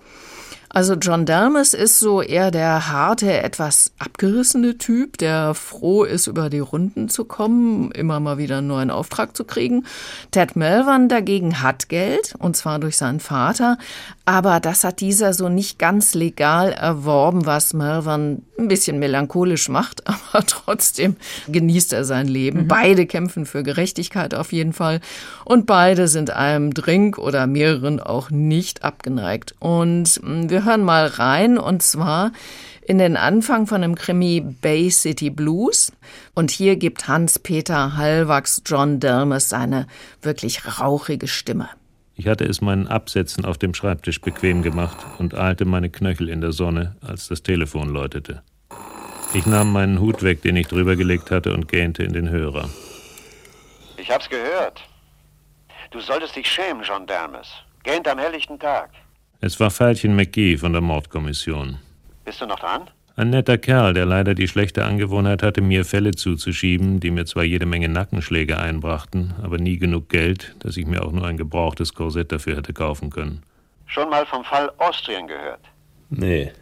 Also 0.76 0.92
John 0.92 1.24
Dalmas 1.24 1.72
ist 1.72 2.00
so 2.00 2.20
eher 2.20 2.50
der 2.50 2.88
harte, 2.92 3.32
etwas 3.32 3.92
abgerissene 3.98 4.76
Typ, 4.76 5.16
der 5.16 5.54
froh 5.54 6.04
ist, 6.04 6.26
über 6.26 6.50
die 6.50 6.58
Runden 6.58 7.08
zu 7.08 7.24
kommen, 7.24 7.90
immer 7.92 8.20
mal 8.20 8.36
wieder 8.36 8.58
einen 8.58 8.66
neuen 8.66 8.90
Auftrag 8.90 9.34
zu 9.34 9.44
kriegen. 9.44 9.86
Ted 10.32 10.54
Melvin 10.54 11.08
dagegen 11.08 11.62
hat 11.62 11.88
Geld, 11.88 12.34
und 12.38 12.58
zwar 12.58 12.78
durch 12.78 12.98
seinen 12.98 13.20
Vater, 13.20 13.78
aber 14.26 14.60
das 14.60 14.84
hat 14.84 15.00
dieser 15.00 15.32
so 15.32 15.48
nicht 15.48 15.78
ganz 15.78 16.12
legal 16.12 16.72
erworben, 16.72 17.46
was 17.46 17.72
Melvin 17.72 18.42
ein 18.58 18.68
bisschen 18.68 18.98
melancholisch 18.98 19.70
macht, 19.70 20.02
aber 20.32 20.44
trotzdem 20.44 21.16
genießt 21.48 21.94
er 21.94 22.04
sein 22.04 22.28
Leben. 22.28 22.64
Mhm. 22.64 22.68
Beide 22.68 23.06
kämpfen 23.06 23.46
für 23.46 23.62
Gerechtigkeit 23.62 24.34
auf 24.34 24.52
jeden 24.52 24.74
Fall 24.74 25.00
und 25.46 25.64
beide 25.64 26.06
sind 26.06 26.28
einem 26.28 26.74
Drink 26.74 27.16
oder 27.16 27.46
mehreren 27.46 27.98
auch 27.98 28.28
nicht 28.28 28.84
abgeneigt. 28.84 29.54
Und 29.58 30.20
hm, 30.22 30.50
wir 30.50 30.65
hören 30.66 30.84
mal 30.84 31.06
rein 31.06 31.56
und 31.56 31.82
zwar 31.82 32.32
in 32.82 32.98
den 32.98 33.16
Anfang 33.16 33.66
von 33.66 33.82
dem 33.82 33.94
Krimi 33.94 34.40
Bay 34.40 34.90
City 34.90 35.30
Blues. 35.30 35.92
Und 36.34 36.50
hier 36.50 36.76
gibt 36.76 37.08
Hans-Peter 37.08 37.96
Hallwachs 37.96 38.62
John 38.64 39.00
Dermes 39.00 39.48
seine 39.48 39.86
wirklich 40.22 40.78
rauchige 40.78 41.28
Stimme. 41.28 41.68
Ich 42.14 42.28
hatte 42.28 42.44
es 42.44 42.60
meinen 42.60 42.86
Absätzen 42.86 43.44
auf 43.44 43.58
dem 43.58 43.74
Schreibtisch 43.74 44.20
bequem 44.20 44.62
gemacht 44.62 44.96
und 45.18 45.34
ahlte 45.34 45.64
meine 45.64 45.90
Knöchel 45.90 46.28
in 46.28 46.40
der 46.40 46.52
Sonne, 46.52 46.96
als 47.06 47.28
das 47.28 47.42
Telefon 47.42 47.88
läutete. 47.90 48.42
Ich 49.34 49.44
nahm 49.44 49.72
meinen 49.72 50.00
Hut 50.00 50.22
weg, 50.22 50.40
den 50.42 50.56
ich 50.56 50.68
drüber 50.68 50.96
gelegt 50.96 51.30
hatte, 51.30 51.52
und 51.52 51.68
gähnte 51.68 52.04
in 52.04 52.12
den 52.12 52.30
Hörer. 52.30 52.70
Ich 53.98 54.10
hab's 54.10 54.30
gehört. 54.30 54.80
Du 55.90 56.00
solltest 56.00 56.36
dich 56.36 56.46
schämen, 56.46 56.82
John 56.84 57.06
Dermes. 57.06 57.48
Gähnt 57.82 58.08
am 58.08 58.18
helllichten 58.18 58.58
Tag. 58.58 58.90
Es 59.40 59.60
war 59.60 59.70
Veilchen 59.70 60.16
McGee 60.16 60.56
von 60.56 60.72
der 60.72 60.80
Mordkommission. 60.80 61.78
Bist 62.24 62.40
du 62.40 62.46
noch 62.46 62.58
dran? 62.58 62.88
Ein 63.16 63.30
netter 63.30 63.56
Kerl, 63.56 63.94
der 63.94 64.04
leider 64.04 64.34
die 64.34 64.48
schlechte 64.48 64.84
Angewohnheit 64.84 65.42
hatte, 65.42 65.62
mir 65.62 65.84
Fälle 65.84 66.10
zuzuschieben, 66.12 67.00
die 67.00 67.10
mir 67.10 67.24
zwar 67.24 67.44
jede 67.44 67.64
Menge 67.64 67.88
Nackenschläge 67.88 68.58
einbrachten, 68.58 69.34
aber 69.42 69.58
nie 69.58 69.78
genug 69.78 70.08
Geld, 70.08 70.54
dass 70.58 70.76
ich 70.76 70.86
mir 70.86 71.02
auch 71.02 71.12
nur 71.12 71.26
ein 71.26 71.36
gebrauchtes 71.36 71.94
Korsett 71.94 72.32
dafür 72.32 72.56
hätte 72.56 72.72
kaufen 72.74 73.10
können. 73.10 73.42
Schon 73.86 74.10
mal 74.10 74.26
vom 74.26 74.44
Fall 74.44 74.70
Austrian 74.78 75.26
gehört? 75.26 75.60
Nee. 76.10 76.52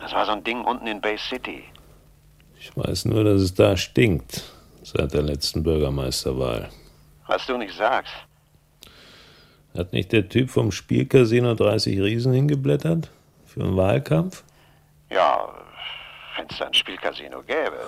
Das 0.00 0.12
war 0.12 0.26
so 0.26 0.32
ein 0.32 0.42
Ding 0.42 0.60
unten 0.62 0.86
in 0.86 1.00
Bay 1.00 1.16
City. 1.18 1.62
Ich 2.58 2.76
weiß 2.76 3.04
nur, 3.04 3.24
dass 3.24 3.40
es 3.40 3.54
da 3.54 3.76
stinkt, 3.76 4.42
seit 4.82 5.12
der 5.12 5.22
letzten 5.22 5.62
Bürgermeisterwahl. 5.62 6.68
Was 7.26 7.46
du 7.46 7.56
nicht 7.56 7.74
sagst. 7.76 8.12
Hat 9.76 9.92
nicht 9.92 10.12
der 10.12 10.28
Typ 10.28 10.50
vom 10.50 10.72
Spielcasino 10.72 11.54
30 11.54 12.00
Riesen 12.00 12.32
hingeblättert? 12.32 13.10
Für 13.46 13.62
einen 13.62 13.76
Wahlkampf? 13.76 14.42
Ja, 15.10 15.48
wenn 16.36 16.46
es 16.48 16.60
ein 16.60 16.74
Spielcasino 16.74 17.42
gäbe. 17.42 17.78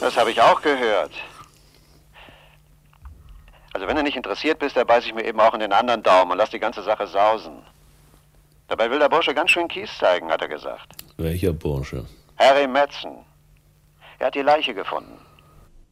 Das 0.00 0.16
habe 0.16 0.30
ich 0.30 0.40
auch 0.40 0.60
gehört. 0.62 1.12
Also 3.72 3.86
wenn 3.86 3.96
du 3.96 4.02
nicht 4.02 4.16
interessiert 4.16 4.58
bist, 4.58 4.76
dann 4.76 4.86
beiß 4.86 5.06
ich 5.06 5.14
mir 5.14 5.24
eben 5.24 5.38
auch 5.38 5.54
in 5.54 5.60
den 5.60 5.72
anderen 5.72 6.02
Daumen 6.02 6.32
und 6.32 6.38
lass 6.38 6.50
die 6.50 6.58
ganze 6.58 6.82
Sache 6.82 7.06
sausen. 7.06 7.62
Dabei 8.66 8.90
will 8.90 8.98
der 8.98 9.08
Bursche 9.08 9.34
ganz 9.34 9.50
schön 9.50 9.68
Kies 9.68 9.90
zeigen, 9.98 10.30
hat 10.30 10.42
er 10.42 10.48
gesagt. 10.48 10.86
Welcher 11.16 11.52
Bursche? 11.52 12.04
Harry 12.38 12.66
Metzen. 12.66 13.18
Er 14.18 14.26
hat 14.26 14.34
die 14.34 14.42
Leiche 14.42 14.74
gefunden. 14.74 15.18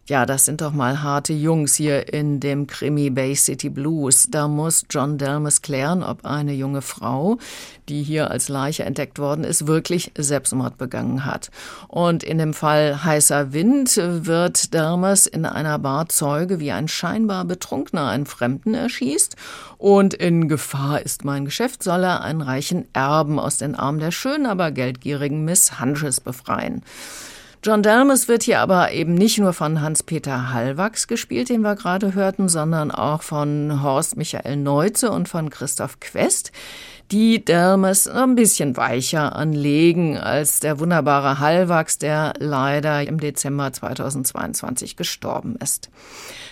Ja, 0.08 0.24
das 0.24 0.46
sind 0.46 0.62
doch 0.62 0.72
mal 0.72 1.02
harte 1.02 1.34
Jungs 1.34 1.74
hier 1.74 2.10
in 2.14 2.40
dem 2.40 2.66
Krimi 2.66 3.10
Bay 3.10 3.36
City 3.36 3.68
Blues. 3.68 4.28
Da 4.30 4.48
muss 4.48 4.86
John 4.88 5.18
Delmas 5.18 5.60
klären, 5.60 6.02
ob 6.02 6.24
eine 6.24 6.54
junge 6.54 6.80
Frau, 6.80 7.36
die 7.90 8.02
hier 8.02 8.30
als 8.30 8.48
Leiche 8.48 8.84
entdeckt 8.84 9.18
worden 9.18 9.44
ist, 9.44 9.66
wirklich 9.66 10.12
Selbstmord 10.16 10.78
begangen 10.78 11.26
hat. 11.26 11.50
Und 11.88 12.22
in 12.22 12.38
dem 12.38 12.54
Fall 12.54 13.04
Heißer 13.04 13.52
Wind 13.52 13.98
wird 13.98 14.72
Delmas 14.72 15.26
in 15.26 15.44
einer 15.44 15.78
Bar 15.78 16.08
Zeuge, 16.08 16.58
wie 16.58 16.72
ein 16.72 16.88
scheinbar 16.88 17.44
Betrunkener 17.44 18.08
einen 18.08 18.24
Fremden 18.24 18.72
erschießt. 18.72 19.36
Und 19.76 20.14
in 20.14 20.48
Gefahr 20.48 21.02
ist 21.02 21.26
mein 21.26 21.44
Geschäft, 21.44 21.82
soll 21.82 22.04
er 22.04 22.22
einen 22.22 22.40
reichen 22.40 22.86
Erben 22.94 23.38
aus 23.38 23.58
den 23.58 23.74
Armen 23.74 23.98
der 23.98 24.12
schönen, 24.12 24.46
aber 24.46 24.70
geldgierigen 24.70 25.44
Miss 25.44 25.78
Hunches 25.80 26.22
befreien. 26.22 26.82
John 27.64 27.82
Delmes 27.82 28.28
wird 28.28 28.44
hier 28.44 28.60
aber 28.60 28.92
eben 28.92 29.14
nicht 29.14 29.38
nur 29.38 29.52
von 29.52 29.80
Hans-Peter 29.80 30.52
Hallwachs 30.52 31.08
gespielt, 31.08 31.48
den 31.48 31.62
wir 31.62 31.74
gerade 31.74 32.14
hörten, 32.14 32.48
sondern 32.48 32.92
auch 32.92 33.22
von 33.22 33.82
Horst 33.82 34.16
Michael 34.16 34.56
Neuze 34.56 35.10
und 35.10 35.28
von 35.28 35.50
Christoph 35.50 35.98
Quest, 35.98 36.52
die 37.10 37.44
Delmes 37.44 38.06
ein 38.06 38.34
bisschen 38.34 38.76
weicher 38.76 39.34
anlegen 39.34 40.18
als 40.18 40.60
der 40.60 40.78
wunderbare 40.78 41.38
Hallwachs, 41.38 41.98
der 41.98 42.34
leider 42.38 43.06
im 43.06 43.18
Dezember 43.18 43.72
2022 43.72 44.96
gestorben 44.96 45.56
ist. 45.56 45.90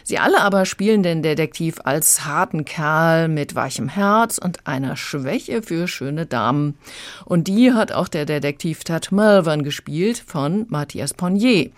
Sie 0.02 0.18
alle 0.18 0.40
aber 0.40 0.64
spielen 0.64 1.02
den 1.02 1.22
Detektiv 1.22 1.80
als 1.84 2.24
harten 2.24 2.64
Kerl 2.64 3.28
mit 3.28 3.54
weichem 3.54 3.88
Herz 3.88 4.38
und 4.38 4.66
einer 4.66 4.96
Schwäche 4.96 5.62
für 5.62 5.88
schöne 5.88 6.26
Damen. 6.26 6.78
Und 7.24 7.48
die 7.48 7.72
hat 7.72 7.92
auch 7.92 8.08
der 8.08 8.24
Detektiv 8.24 8.84
Ted 8.84 9.12
Melvin 9.12 9.64
gespielt 9.64 10.22
von 10.24 10.66
Matthias 10.68 11.12
Ponnier. 11.12 11.70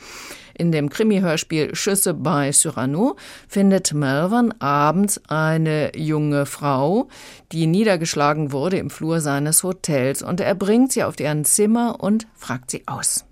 In 0.59 0.73
dem 0.73 0.91
Krimi-Hörspiel 0.91 1.77
Schüsse 1.77 2.15
bei 2.15 2.50
Cyrano 2.50 3.15
findet 3.47 3.95
Melvin 3.95 4.53
abends 4.61 5.21
eine 5.29 5.97
junge 5.97 6.47
Frau, 6.47 7.09
die 7.53 7.69
niedergeschlagen 7.69 8.50
wurde 8.50 8.77
im 8.77 8.91
Flur 8.91 9.21
seines 9.21 9.62
Hotels 9.62 10.21
und 10.21 10.41
er 10.41 10.57
bringt 10.57 10.91
sie 10.91 11.05
auf 11.05 11.15
deren 11.15 11.45
Zimmer 11.45 12.00
und 12.00 12.27
fragt 12.35 12.73
sie 12.73 12.83
aus. 12.87 13.25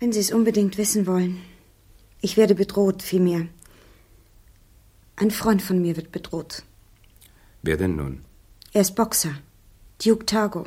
Wenn 0.00 0.12
Sie 0.12 0.20
es 0.20 0.32
unbedingt 0.32 0.78
wissen 0.78 1.06
wollen. 1.06 1.42
Ich 2.22 2.38
werde 2.38 2.54
bedroht, 2.54 3.02
vielmehr. 3.02 3.46
Ein 5.16 5.30
Freund 5.30 5.60
von 5.60 5.80
mir 5.80 5.96
wird 5.96 6.10
bedroht. 6.10 6.62
Wer 7.62 7.76
denn 7.76 7.96
nun? 7.96 8.24
Er 8.72 8.80
ist 8.80 8.96
Boxer. 8.96 9.34
Duke 10.02 10.24
Targo. 10.24 10.64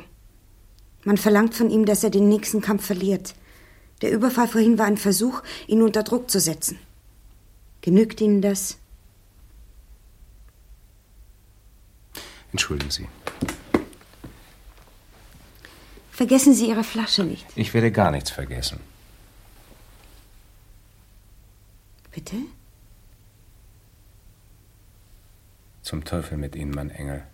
Man 1.04 1.16
verlangt 1.16 1.54
von 1.54 1.68
ihm, 1.68 1.84
dass 1.84 2.04
er 2.04 2.10
den 2.10 2.28
nächsten 2.28 2.60
Kampf 2.60 2.86
verliert. 2.86 3.34
Der 4.02 4.12
Überfall 4.12 4.48
vorhin 4.48 4.78
war 4.78 4.86
ein 4.86 4.98
Versuch, 4.98 5.42
ihn 5.66 5.82
unter 5.82 6.02
Druck 6.02 6.30
zu 6.30 6.38
setzen. 6.38 6.78
Genügt 7.80 8.20
Ihnen 8.20 8.42
das? 8.42 8.78
Entschuldigen 12.52 12.90
Sie. 12.90 13.08
Vergessen 16.10 16.54
Sie 16.54 16.68
Ihre 16.68 16.84
Flasche 16.84 17.24
nicht. 17.24 17.46
Ich 17.56 17.74
werde 17.74 17.92
gar 17.92 18.10
nichts 18.10 18.30
vergessen. 18.30 18.80
Bitte? 22.10 22.36
Zum 25.82 26.04
Teufel 26.04 26.38
mit 26.38 26.56
Ihnen, 26.56 26.70
mein 26.70 26.90
Engel. 26.90 27.26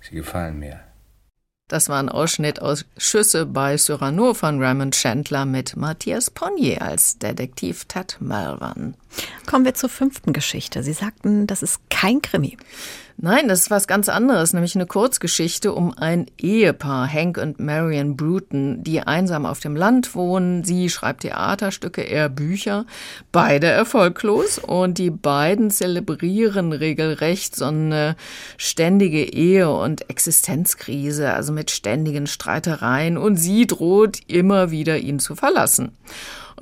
Sie 0.00 0.16
gefallen 0.16 0.58
mir. 0.58 0.84
Das 1.68 1.88
war 1.88 1.98
ein 1.98 2.10
Ausschnitt 2.10 2.60
aus 2.60 2.84
Schüsse 2.98 3.46
bei 3.46 3.78
Cyrano 3.78 4.34
von 4.34 4.62
Raymond 4.62 4.94
Chandler 4.94 5.46
mit 5.46 5.76
Matthias 5.76 6.30
Ponnier 6.30 6.82
als 6.82 7.18
Detektiv 7.18 7.86
Ted 7.86 8.18
Melvan. 8.20 8.94
Kommen 9.46 9.64
wir 9.64 9.72
zur 9.72 9.88
fünften 9.88 10.34
Geschichte. 10.34 10.82
Sie 10.82 10.92
sagten, 10.92 11.46
das 11.46 11.62
ist 11.62 11.80
kein 11.88 12.20
Krimi. 12.20 12.58
Nein, 13.16 13.46
das 13.46 13.60
ist 13.60 13.70
was 13.70 13.86
ganz 13.86 14.08
anderes, 14.08 14.52
nämlich 14.52 14.74
eine 14.74 14.86
Kurzgeschichte 14.86 15.72
um 15.72 15.96
ein 15.96 16.26
Ehepaar, 16.36 17.10
Hank 17.10 17.38
und 17.38 17.60
Marion 17.60 18.16
Bruton, 18.16 18.82
die 18.82 19.00
einsam 19.00 19.46
auf 19.46 19.60
dem 19.60 19.76
Land 19.76 20.16
wohnen. 20.16 20.64
Sie 20.64 20.90
schreibt 20.90 21.20
Theaterstücke, 21.20 22.02
er 22.02 22.28
Bücher, 22.28 22.86
beide 23.30 23.68
erfolglos 23.68 24.58
und 24.58 24.98
die 24.98 25.10
beiden 25.10 25.70
zelebrieren 25.70 26.72
regelrecht 26.72 27.54
so 27.54 27.66
eine 27.66 28.16
ständige 28.56 29.22
Ehe- 29.22 29.70
und 29.70 30.10
Existenzkrise, 30.10 31.32
also 31.32 31.52
mit 31.52 31.70
ständigen 31.70 32.26
Streitereien 32.26 33.16
und 33.16 33.36
sie 33.36 33.68
droht 33.68 34.18
immer 34.26 34.72
wieder 34.72 34.98
ihn 34.98 35.20
zu 35.20 35.36
verlassen. 35.36 35.92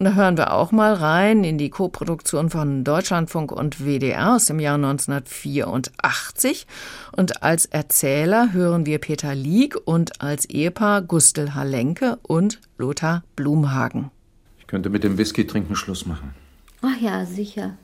Und 0.02 0.06
da 0.06 0.14
hören 0.14 0.36
wir 0.36 0.52
auch 0.52 0.72
mal 0.72 0.94
rein 0.94 1.44
in 1.44 1.58
die 1.58 1.70
Koproduktion 1.70 2.50
von 2.50 2.82
Deutschlandfunk 2.82 3.52
und 3.52 3.86
WDR 3.86 4.34
aus 4.34 4.46
dem 4.46 4.58
Jahr 4.58 4.74
1984. 4.74 6.66
Und 7.12 7.44
als 7.44 7.66
Erzähler 7.66 8.52
hören 8.52 8.84
wir 8.84 8.98
Peter 8.98 9.36
Lieg 9.36 9.76
und 9.84 10.20
als 10.20 10.44
Ehepaar 10.46 11.02
Gustel 11.02 11.54
Halenke 11.54 12.18
und 12.22 12.60
Lothar 12.78 13.22
Blumhagen. 13.36 14.10
Ich 14.58 14.66
könnte 14.66 14.90
mit 14.90 15.04
dem 15.04 15.18
Whisky 15.18 15.46
trinken 15.46 15.76
Schluss 15.76 16.04
machen. 16.04 16.34
Ach 16.80 17.00
ja, 17.00 17.24
sicher. 17.24 17.76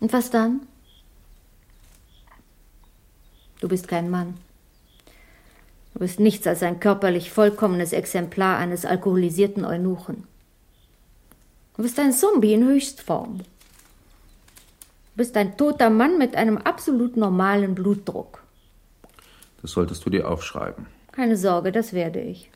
Und 0.00 0.14
was 0.14 0.30
dann? 0.30 0.62
Du 3.60 3.68
bist 3.68 3.88
kein 3.88 4.08
Mann. 4.08 4.38
Du 5.92 5.98
bist 5.98 6.18
nichts 6.18 6.46
als 6.46 6.62
ein 6.62 6.80
körperlich 6.80 7.30
vollkommenes 7.30 7.92
Exemplar 7.92 8.56
eines 8.56 8.86
alkoholisierten 8.86 9.66
Eunuchen. 9.66 10.31
Du 11.76 11.82
bist 11.82 11.98
ein 11.98 12.12
Zombie 12.12 12.52
in 12.52 12.64
Höchstform. 12.64 13.38
Du 13.38 13.44
bist 15.16 15.36
ein 15.36 15.56
toter 15.56 15.90
Mann 15.90 16.18
mit 16.18 16.36
einem 16.36 16.58
absolut 16.58 17.16
normalen 17.16 17.74
Blutdruck. 17.74 18.42
Das 19.62 19.72
solltest 19.72 20.04
du 20.04 20.10
dir 20.10 20.28
aufschreiben. 20.28 20.86
Keine 21.12 21.36
Sorge, 21.36 21.72
das 21.72 21.92
werde 21.92 22.20
ich. 22.20 22.50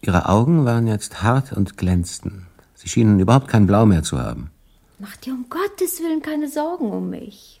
Ihre 0.00 0.28
Augen 0.28 0.64
waren 0.64 0.86
jetzt 0.86 1.22
hart 1.22 1.52
und 1.52 1.76
glänzten. 1.76 2.46
Sie 2.74 2.88
schienen 2.88 3.20
überhaupt 3.20 3.48
kein 3.48 3.66
Blau 3.66 3.86
mehr 3.86 4.02
zu 4.02 4.18
haben. 4.18 4.50
Mach 4.98 5.16
dir 5.16 5.34
um 5.34 5.46
Gottes 5.48 6.00
Willen 6.00 6.22
keine 6.22 6.48
Sorgen 6.48 6.90
um 6.90 7.10
mich. 7.10 7.60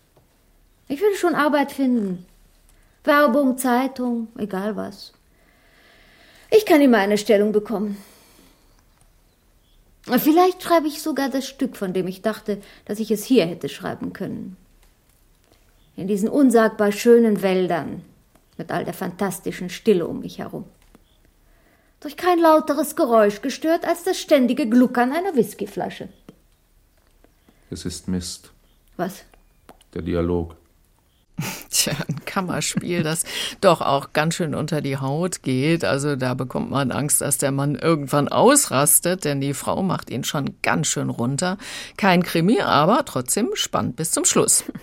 Ich 0.88 1.00
würde 1.00 1.16
schon 1.16 1.34
Arbeit 1.34 1.72
finden. 1.72 2.24
Werbung, 3.04 3.58
Zeitung, 3.58 4.28
egal 4.38 4.76
was. 4.76 5.12
Ich 6.50 6.64
kann 6.64 6.80
immer 6.80 6.98
eine 6.98 7.18
Stellung 7.18 7.52
bekommen. 7.52 7.96
Vielleicht 10.06 10.62
schreibe 10.62 10.86
ich 10.86 11.02
sogar 11.02 11.28
das 11.28 11.48
Stück, 11.48 11.76
von 11.76 11.92
dem 11.92 12.06
ich 12.06 12.22
dachte, 12.22 12.62
dass 12.84 13.00
ich 13.00 13.10
es 13.10 13.24
hier 13.24 13.44
hätte 13.44 13.68
schreiben 13.68 14.12
können. 14.12 14.56
In 15.96 16.06
diesen 16.06 16.28
unsagbar 16.28 16.92
schönen 16.92 17.42
Wäldern, 17.42 18.02
mit 18.56 18.70
all 18.70 18.84
der 18.84 18.94
fantastischen 18.94 19.68
Stille 19.68 20.06
um 20.06 20.20
mich 20.20 20.38
herum. 20.38 20.64
Durch 22.00 22.16
kein 22.16 22.38
lauteres 22.38 22.94
Geräusch 22.94 23.42
gestört 23.42 23.84
als 23.84 24.04
das 24.04 24.20
ständige 24.20 24.68
Gluckern 24.68 25.12
einer 25.12 25.34
Whiskyflasche. 25.34 26.08
Es 27.70 27.84
ist 27.84 28.06
Mist. 28.06 28.52
Was? 28.96 29.24
Der 29.92 30.02
Dialog. 30.02 30.56
Tja, 31.70 31.92
ein 32.08 32.24
Kammerspiel, 32.24 33.02
das 33.02 33.24
doch 33.60 33.80
auch 33.80 34.12
ganz 34.12 34.36
schön 34.36 34.54
unter 34.54 34.80
die 34.80 34.96
Haut 34.96 35.42
geht. 35.42 35.84
Also 35.84 36.16
da 36.16 36.34
bekommt 36.34 36.70
man 36.70 36.90
Angst, 36.90 37.20
dass 37.20 37.38
der 37.38 37.52
Mann 37.52 37.74
irgendwann 37.74 38.28
ausrastet, 38.28 39.24
denn 39.24 39.40
die 39.40 39.54
Frau 39.54 39.82
macht 39.82 40.10
ihn 40.10 40.24
schon 40.24 40.56
ganz 40.62 40.86
schön 40.86 41.10
runter. 41.10 41.58
Kein 41.96 42.22
Krimi, 42.22 42.60
aber 42.60 43.04
trotzdem 43.04 43.50
spannend 43.54 43.96
bis 43.96 44.10
zum 44.12 44.24
Schluss. 44.24 44.64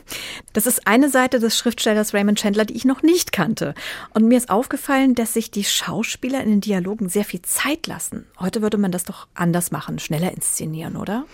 Das 0.54 0.68
ist 0.68 0.86
eine 0.86 1.10
Seite 1.10 1.40
des 1.40 1.58
Schriftstellers 1.58 2.14
Raymond 2.14 2.38
Chandler, 2.40 2.66
die 2.66 2.76
ich 2.76 2.86
noch 2.86 3.02
nicht 3.02 3.32
kannte. 3.32 3.74
Und 4.14 4.28
mir 4.28 4.38
ist 4.38 4.52
aufgefallen, 4.52 5.16
dass 5.16 5.34
sich 5.34 5.50
die 5.50 5.64
Schauspieler 5.64 6.42
in 6.42 6.50
den 6.50 6.62
Dialogen 6.62 7.10
sehr 7.10 7.26
viel 7.26 7.42
Zeit 7.42 7.88
lassen. 7.88 8.28
Heute 8.40 8.62
würde 8.62 8.78
man 8.78 8.92
das 8.92 9.04
doch 9.04 9.28
anders 9.34 9.72
machen, 9.72 9.98
schneller 9.98 10.32
inszenieren, 10.32 10.96
oder? 10.96 11.26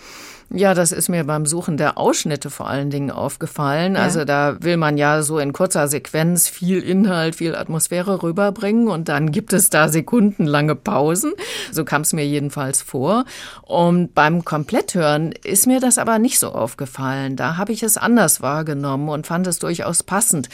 Ja, 0.52 0.74
das 0.74 0.90
ist 0.90 1.08
mir 1.08 1.22
beim 1.22 1.46
Suchen 1.46 1.76
der 1.76 1.96
Ausschnitte 1.96 2.50
vor 2.50 2.68
allen 2.68 2.90
Dingen 2.90 3.12
aufgefallen. 3.12 3.94
Ja. 3.94 4.02
Also 4.02 4.24
da 4.24 4.56
will 4.60 4.76
man 4.76 4.98
ja 4.98 5.22
so 5.22 5.38
in 5.38 5.52
kurzer 5.52 5.86
Sequenz 5.86 6.48
viel 6.48 6.80
Inhalt, 6.80 7.36
viel 7.36 7.54
Atmosphäre 7.54 8.24
rüberbringen 8.24 8.88
und 8.88 9.08
dann 9.08 9.30
gibt 9.30 9.52
es 9.52 9.70
da 9.70 9.88
sekundenlange 9.88 10.74
Pausen. 10.74 11.34
So 11.70 11.84
kam 11.84 12.02
es 12.02 12.12
mir 12.12 12.26
jedenfalls 12.26 12.82
vor. 12.82 13.26
Und 13.62 14.12
beim 14.14 14.44
Kompletthören 14.44 15.30
ist 15.30 15.68
mir 15.68 15.78
das 15.78 15.98
aber 15.98 16.18
nicht 16.18 16.40
so 16.40 16.48
aufgefallen. 16.52 17.36
Da 17.36 17.56
habe 17.56 17.70
ich 17.72 17.84
es 17.84 17.96
anders 17.96 18.40
wahrgenommen 18.40 19.08
und 19.08 19.28
fand 19.28 19.46
es 19.46 19.60
durchaus 19.60 20.02
passend. 20.02 20.48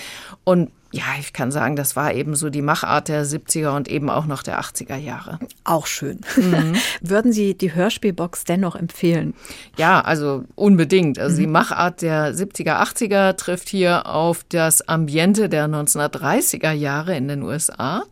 Und 0.44 0.70
ja, 0.92 1.02
ich 1.18 1.32
kann 1.32 1.50
sagen, 1.50 1.74
das 1.74 1.96
war 1.96 2.14
eben 2.14 2.36
so 2.36 2.48
die 2.48 2.62
Machart 2.62 3.08
der 3.08 3.26
70er 3.26 3.76
und 3.76 3.88
eben 3.88 4.08
auch 4.08 4.26
noch 4.26 4.42
der 4.42 4.60
80er 4.60 4.96
Jahre. 4.96 5.40
Auch 5.64 5.86
schön. 5.86 6.20
Mhm. 6.36 6.76
Würden 7.00 7.32
Sie 7.32 7.54
die 7.54 7.74
Hörspielbox 7.74 8.44
dennoch 8.44 8.76
empfehlen? 8.76 9.34
Ja, 9.76 10.00
also 10.00 10.44
unbedingt. 10.54 11.18
Also 11.18 11.36
mhm. 11.36 11.40
die 11.40 11.46
Machart 11.48 12.02
der 12.02 12.32
70er, 12.34 12.80
80er 12.80 13.36
trifft 13.36 13.68
hier 13.68 14.06
auf 14.06 14.44
das 14.48 14.86
Ambiente 14.88 15.48
der 15.48 15.66
1930er 15.66 16.72
Jahre 16.72 17.16
in 17.16 17.26
den 17.26 17.42
USA 17.42 18.04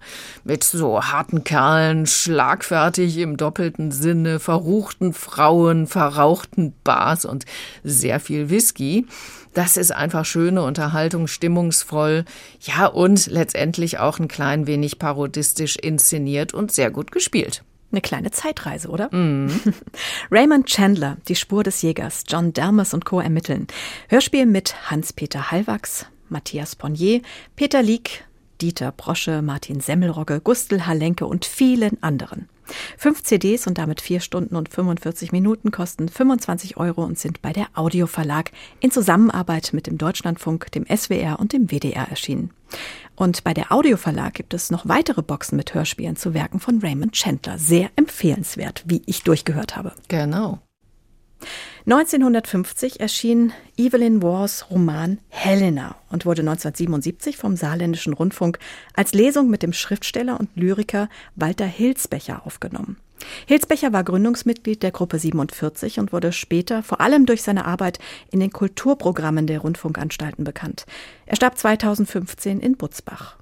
mit 0.43 0.65
so 0.65 1.03
harten 1.03 1.45
Kerlen, 1.45 2.07
schlagfertig 2.07 3.19
im 3.19 3.37
doppelten 3.37 3.93
Sinne, 3.93 4.41
verruchten 4.41 5.13
Frauen, 5.13 5.87
verrauchten 5.87 6.75
Bars 6.83 7.25
und 7.25 7.45
sehr 7.85 8.19
viel 8.19 8.51
Whisky. 8.51 9.07
Das 9.55 9.77
ist 9.77 9.93
einfach 9.93 10.25
schöne 10.25 10.63
Unterhaltung, 10.63 11.29
stimmungsvoll, 11.29 12.25
ja, 12.61 12.87
und 12.87 13.27
letztendlich 13.27 13.99
auch 13.99 14.19
ein 14.19 14.29
klein 14.29 14.67
wenig 14.67 14.99
parodistisch 14.99 15.77
inszeniert 15.77 16.53
und 16.53 16.73
sehr 16.73 16.91
gut 16.91 17.13
gespielt. 17.13 17.63
Eine 17.93 18.01
kleine 18.01 18.33
Zeitreise, 18.33 18.89
oder? 18.89 19.15
Mm. 19.15 19.49
Raymond 20.33 20.67
Chandler, 20.67 21.17
Die 21.29 21.37
Spur 21.37 21.63
des 21.63 21.81
Jägers, 21.83 22.25
John 22.27 22.53
Dermes 22.53 22.93
und 22.93 23.05
Co. 23.05 23.21
ermitteln. 23.21 23.69
Hörspiel 24.09 24.47
mit 24.47 24.91
Hans-Peter 24.91 25.53
Hallwachs, 25.53 26.07
Matthias 26.29 26.75
Ponnier, 26.75 27.23
Peter 27.55 27.81
Lieck, 27.81 28.25
Dieter 28.61 28.91
Brosche, 28.91 29.43
Martin 29.43 29.79
Semmelrogge, 29.79 30.41
Gustl 30.41 30.87
Halenke 30.87 31.27
und 31.27 31.45
vielen 31.45 32.03
anderen. 32.03 32.49
Fünf 32.97 33.23
CDs 33.23 33.67
und 33.67 33.79
damit 33.79 34.01
vier 34.01 34.21
Stunden 34.21 34.57
und 34.57 34.69
45 34.69 35.33
Minuten 35.33 35.71
kosten 35.71 36.09
25 36.09 36.77
Euro 36.77 37.05
und 37.05 37.19
sind 37.19 37.43
bei 37.43 37.53
der 37.53 37.67
Audioverlag 37.75 38.51
in 38.81 38.91
Zusammenarbeit 38.91 39.71
mit 39.73 39.87
dem 39.87 39.99
Deutschlandfunk, 39.99 40.71
dem 40.73 40.87
SWR 40.87 41.39
und 41.39 41.53
dem 41.53 41.71
WDR 41.71 42.09
erschienen. 42.09 42.51
Und 43.17 43.45
bei 43.45 43.55
der 43.55 43.71
Audioverlag 43.71 44.35
gibt 44.35 44.55
es 44.55 44.71
noch 44.71 44.89
weitere 44.89 45.23
Boxen 45.23 45.57
mit 45.57 45.75
Hörspielen 45.75 46.17
zu 46.17 46.35
Werken 46.35 46.59
von 46.59 46.81
Raymond 46.81 47.13
Chandler. 47.13 47.59
Sehr 47.59 47.91
empfehlenswert, 47.97 48.83
wie 48.87 49.03
ich 49.07 49.23
durchgehört 49.23 49.77
habe. 49.77 49.93
Genau. 50.09 50.59
1950 51.87 53.01
erschien 53.01 53.53
Evelyn 53.77 54.23
Wars 54.23 54.71
Roman 54.71 55.19
Helena 55.29 55.97
und 56.11 56.25
wurde 56.25 56.41
1977 56.41 57.37
vom 57.37 57.57
Saarländischen 57.57 58.15
Rundfunk 58.15 58.59
als 58.95 59.13
Lesung 59.13 59.51
mit 59.51 59.63
dem 59.63 59.75
Schriftsteller 59.75 60.41
und 60.41 60.49
Lyriker 60.55 61.11
Walter 61.37 61.67
Hilsbecher 61.67 62.47
aufgenommen. 62.47 62.97
Hilsbecher 63.47 63.93
war 63.93 64.05
Gründungsmitglied 64.05 64.83
der 64.83 64.93
Gruppe 64.93 65.19
47 65.19 65.99
und 65.99 66.13
wurde 66.13 66.33
später 66.33 66.83
vor 66.83 67.01
allem 67.01 67.27
durch 67.27 67.43
seine 67.43 67.65
Arbeit 67.67 67.99
in 68.31 68.41
den 68.41 68.51
Kulturprogrammen 68.51 69.47
der 69.47 69.61
Rundfunkanstalten 69.61 70.45
bekannt. 70.45 70.87
Er 71.27 71.37
starb 71.37 71.59
2015 71.59 72.61
in 72.61 72.77
Butzbach. 72.77 73.37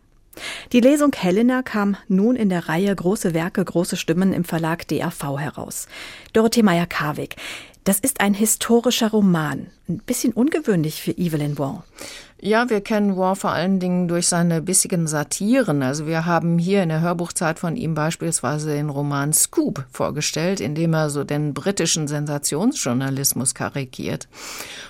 Die 0.72 0.80
Lesung 0.80 1.12
Helena 1.14 1.62
kam 1.62 1.96
nun 2.08 2.36
in 2.36 2.48
der 2.48 2.68
Reihe 2.68 2.94
Große 2.94 3.34
Werke, 3.34 3.64
große 3.64 3.96
Stimmen 3.96 4.32
im 4.32 4.44
Verlag 4.44 4.88
DAV 4.88 5.38
heraus. 5.38 5.88
Dorothee 6.32 6.62
Meyer-Karwig. 6.62 7.36
Das 7.84 7.98
ist 7.98 8.20
ein 8.20 8.32
historischer 8.32 9.10
Roman. 9.10 9.66
Ein 9.88 9.98
bisschen 9.98 10.32
ungewöhnlich 10.32 11.02
für 11.02 11.10
Evelyn 11.10 11.58
Waugh. 11.58 11.82
Ja, 12.40 12.70
wir 12.70 12.80
kennen 12.80 13.16
Waugh 13.16 13.34
vor 13.34 13.50
allen 13.50 13.80
Dingen 13.80 14.06
durch 14.06 14.28
seine 14.28 14.62
bissigen 14.62 15.08
Satiren. 15.08 15.82
Also 15.82 16.06
wir 16.06 16.24
haben 16.24 16.58
hier 16.58 16.84
in 16.84 16.90
der 16.90 17.00
Hörbuchzeit 17.00 17.58
von 17.58 17.74
ihm 17.74 17.94
beispielsweise 17.94 18.72
den 18.72 18.88
Roman 18.88 19.32
Scoop 19.32 19.84
vorgestellt, 19.90 20.60
in 20.60 20.76
dem 20.76 20.94
er 20.94 21.10
so 21.10 21.24
den 21.24 21.54
britischen 21.54 22.06
Sensationsjournalismus 22.06 23.52
karikiert. 23.52 24.28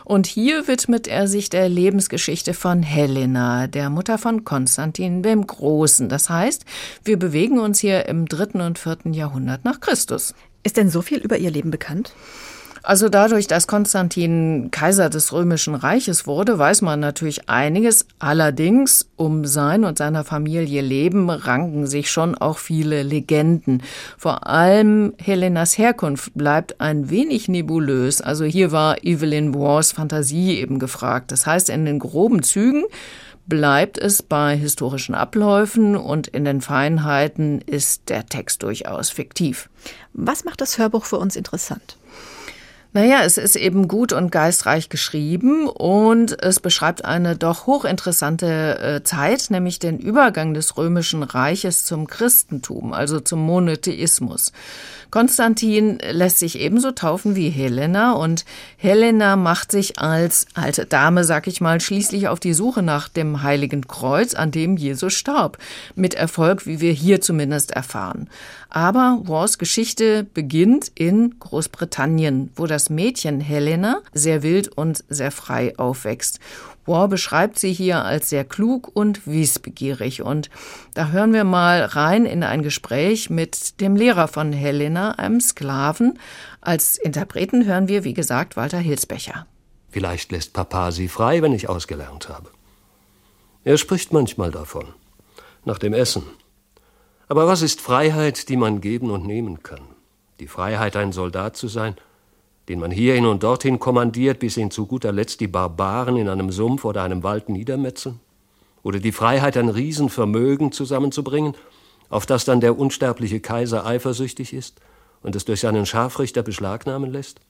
Und 0.05 0.27
hier 0.27 0.69
widmet 0.69 1.09
er 1.09 1.29
sich 1.29 1.49
der 1.49 1.71
Lebensgeschichte 1.71 2.53
von 2.53 2.83
Helena, 2.83 3.69
der 3.69 3.89
Mutter 3.89 4.19
von 4.19 4.45
Konstantin 4.45 5.23
dem 5.23 5.47
Großen. 5.47 6.11
Das 6.11 6.29
heißt, 6.29 6.67
wir 7.05 7.19
bewegen 7.19 7.59
uns 7.59 7.81
hier 7.81 8.07
im 8.07 8.27
dritten 8.27 8.61
und 8.61 8.79
vierten 8.79 9.15
Jahrhundert 9.15 9.65
nach 9.65 9.81
Christus. 9.81 10.35
Ist 10.63 10.77
denn 10.77 10.91
so 10.91 11.01
viel 11.01 11.19
über 11.19 11.39
ihr 11.39 11.51
Leben 11.51 11.71
bekannt? 11.71 12.13
Also 12.85 13.09
dadurch, 13.09 13.47
dass 13.47 13.69
Konstantin 13.69 14.71
Kaiser 14.73 15.09
des 15.09 15.33
Römischen 15.33 15.77
Reiches 15.77 16.27
wurde, 16.27 16.59
weiß 16.59 16.83
man 16.83 16.99
natürlich 16.99 17.49
einiges. 17.49 18.07
Allerdings 18.19 19.09
um 19.15 19.45
sein 19.45 19.85
und 19.85 19.99
seiner 19.99 20.25
Familie 20.25 20.81
Leben 20.81 21.31
ranken 21.31 21.87
sich 21.87 22.11
schon 22.11 22.35
auch 22.35 22.59
viele 22.59 23.05
Legenden. 23.05 23.83
Vor 24.19 24.49
allem 24.49 25.15
Helenas 25.19 25.79
Herkunft 25.79 26.33
bleibt 26.35 26.81
ein 26.81 27.09
wenig 27.09 27.49
nebulös. 27.49 28.21
Also 28.21 28.45
hier 28.45 28.73
war 28.73 29.05
Evelyn 29.05 29.55
Wars 29.55 29.93
Fantasie 29.93 30.59
eben 30.59 30.81
gefragt. 30.81 31.31
Das 31.31 31.47
heißt, 31.47 31.71
in 31.71 31.85
den 31.85 32.01
groben 32.01 32.43
Zügen 32.43 32.83
bleibt 33.47 33.97
es 33.97 34.23
bei 34.23 34.57
historischen 34.57 35.15
Abläufen 35.15 35.97
und 35.97 36.27
in 36.27 36.45
den 36.45 36.61
Feinheiten 36.61 37.61
ist 37.61 38.09
der 38.09 38.27
Text 38.27 38.63
durchaus 38.65 39.11
fiktiv. 39.11 39.69
Was 40.13 40.45
macht 40.45 40.61
das 40.61 40.79
Hörbuch 40.79 41.05
für 41.05 41.19
uns 41.19 41.37
interessant? 41.37 41.97
Naja, 42.95 43.23
es 43.25 43.39
ist 43.39 43.57
eben 43.57 43.89
gut 43.89 44.13
und 44.13 44.31
geistreich 44.31 44.91
geschrieben 44.91 45.67
und 45.67 46.43
es 46.43 46.61
beschreibt 46.61 47.07
eine 47.07 47.37
doch 47.37 47.67
hochinteressante 47.67 48.79
äh, 48.79 49.03
Zeit, 49.03 49.47
nämlich 49.49 49.79
den 49.79 49.99
Übergang 49.99 50.53
des 50.53 50.77
Römischen 50.77 51.23
Reiches 51.23 51.85
zum 51.85 52.07
Christentum, 52.07 52.93
also 52.93 53.19
zum 53.21 53.41
Monotheismus. 53.41 54.53
Konstantin 55.13 55.99
lässt 56.11 56.39
sich 56.39 56.59
ebenso 56.59 56.91
taufen 56.91 57.37
wie 57.37 57.51
Helena 57.51 58.13
und 58.15 58.47
Helena 58.79 59.37
macht 59.37 59.71
sich 59.71 59.99
als 59.99 60.47
alte 60.55 60.87
Dame, 60.87 61.25
sag 61.25 61.47
ich 61.47 61.61
mal, 61.61 61.83
schließlich 61.83 62.29
auf 62.29 62.41
die 62.41 62.55
Suche 62.55 62.83
nach 62.83 63.09
dem 63.11 63.43
Heiligen 63.43 63.87
Kreuz, 63.87 64.33
an 64.33 64.51
dem 64.51 64.79
Jesus 64.79 65.13
starb. 65.13 65.59
Mit 65.95 66.15
Erfolg, 66.15 66.67
wie 66.67 66.81
wir 66.81 66.93
hier 66.93 67.21
zumindest 67.21 67.73
erfahren. 67.73 68.31
Aber 68.71 69.21
Wars 69.25 69.59
Geschichte 69.59 70.25
beginnt 70.25 70.91
in 70.95 71.39
Großbritannien, 71.39 72.51
wo 72.57 72.67
das 72.67 72.89
Mädchen 72.89 73.39
Helena 73.43 73.99
sehr 74.15 74.43
wild 74.43 74.69
und 74.69 75.05
sehr 75.11 75.31
frei 75.31 75.79
aufwächst. 75.79 76.41
War 76.85 77.09
beschreibt 77.09 77.59
sie 77.59 77.73
hier 77.73 78.05
als 78.05 78.31
sehr 78.31 78.45
klug 78.45 78.91
und 78.93 79.27
wissbegierig. 79.27 80.23
Und 80.23 80.51
da 80.95 81.09
hören 81.09 81.33
wir 81.33 81.45
mal 81.45 81.85
rein 81.85 82.27
in 82.27 82.43
ein 82.43 82.63
Gespräch 82.63 83.31
mit 83.31 83.81
dem 83.81 83.95
Lehrer 83.95 84.27
von 84.27 84.53
Helena, 84.53 85.13
einem 85.13 85.41
Sklaven. 85.41 86.19
Als 86.61 86.99
Interpreten 86.99 87.67
hören 87.67 87.89
wir, 87.89 88.05
wie 88.05 88.15
gesagt, 88.15 88.57
Walter 88.57 88.79
Hilsbecher. 88.79 89.47
Vielleicht 89.91 90.33
lässt 90.33 90.53
Papa 90.55 90.91
sie 90.91 91.09
frei, 91.09 91.43
wenn 91.43 91.53
ich 91.53 91.69
ausgelernt 91.69 92.29
habe. 92.29 92.51
Er 93.65 93.79
spricht 93.79 94.13
manchmal 94.13 94.51
davon. 94.51 94.87
Nach 95.65 95.79
dem 95.79 95.93
Essen. 95.93 96.25
Aber 97.29 97.47
was 97.47 97.63
ist 97.63 97.81
Freiheit, 97.81 98.49
die 98.49 98.57
man 98.57 98.81
geben 98.81 99.11
und 99.11 99.25
nehmen 99.25 99.63
kann? 99.63 99.83
Die 100.41 100.49
Freiheit, 100.49 100.97
ein 100.97 101.13
Soldat 101.13 101.57
zu 101.57 101.69
sein– 101.69 101.95
den 102.73 102.81
man 102.81 102.91
hierhin 102.91 103.27
und 103.27 103.43
dorthin 103.43 103.79
kommandiert, 103.79 104.39
bis 104.39 104.57
ihn 104.57 104.71
zu 104.71 104.87
guter 104.87 105.13
Letzt 105.13 105.41
die 105.41 105.47
Barbaren 105.47 106.17
in 106.17 106.27
einem 106.27 106.51
Sumpf 106.51 106.87
oder 106.87 107.03
einem 107.03 107.23
Wald 107.23 107.51
niedermetzeln? 107.51 108.19
Oder 108.83 108.99
die 108.99 109.13
Freiheit, 109.13 109.59
ein 109.59 109.69
Riesenvermögen 109.69 110.73
zusammenzubringen, 110.73 111.55
auf 112.09 112.25
das 112.25 112.47
dann 112.47 112.63
der 112.63 112.79
unsterbliche 112.79 113.41
Kaiser 113.41 113.85
eifersüchtig 113.85 114.55
ist 114.55 114.81
und 115.23 115.37
es 115.37 115.45
durch 115.45 115.61
seinen 115.61 115.85
Scharfrichter 115.85 116.43
beschlagnahmen 116.43 117.13
lässt? 117.13 117.41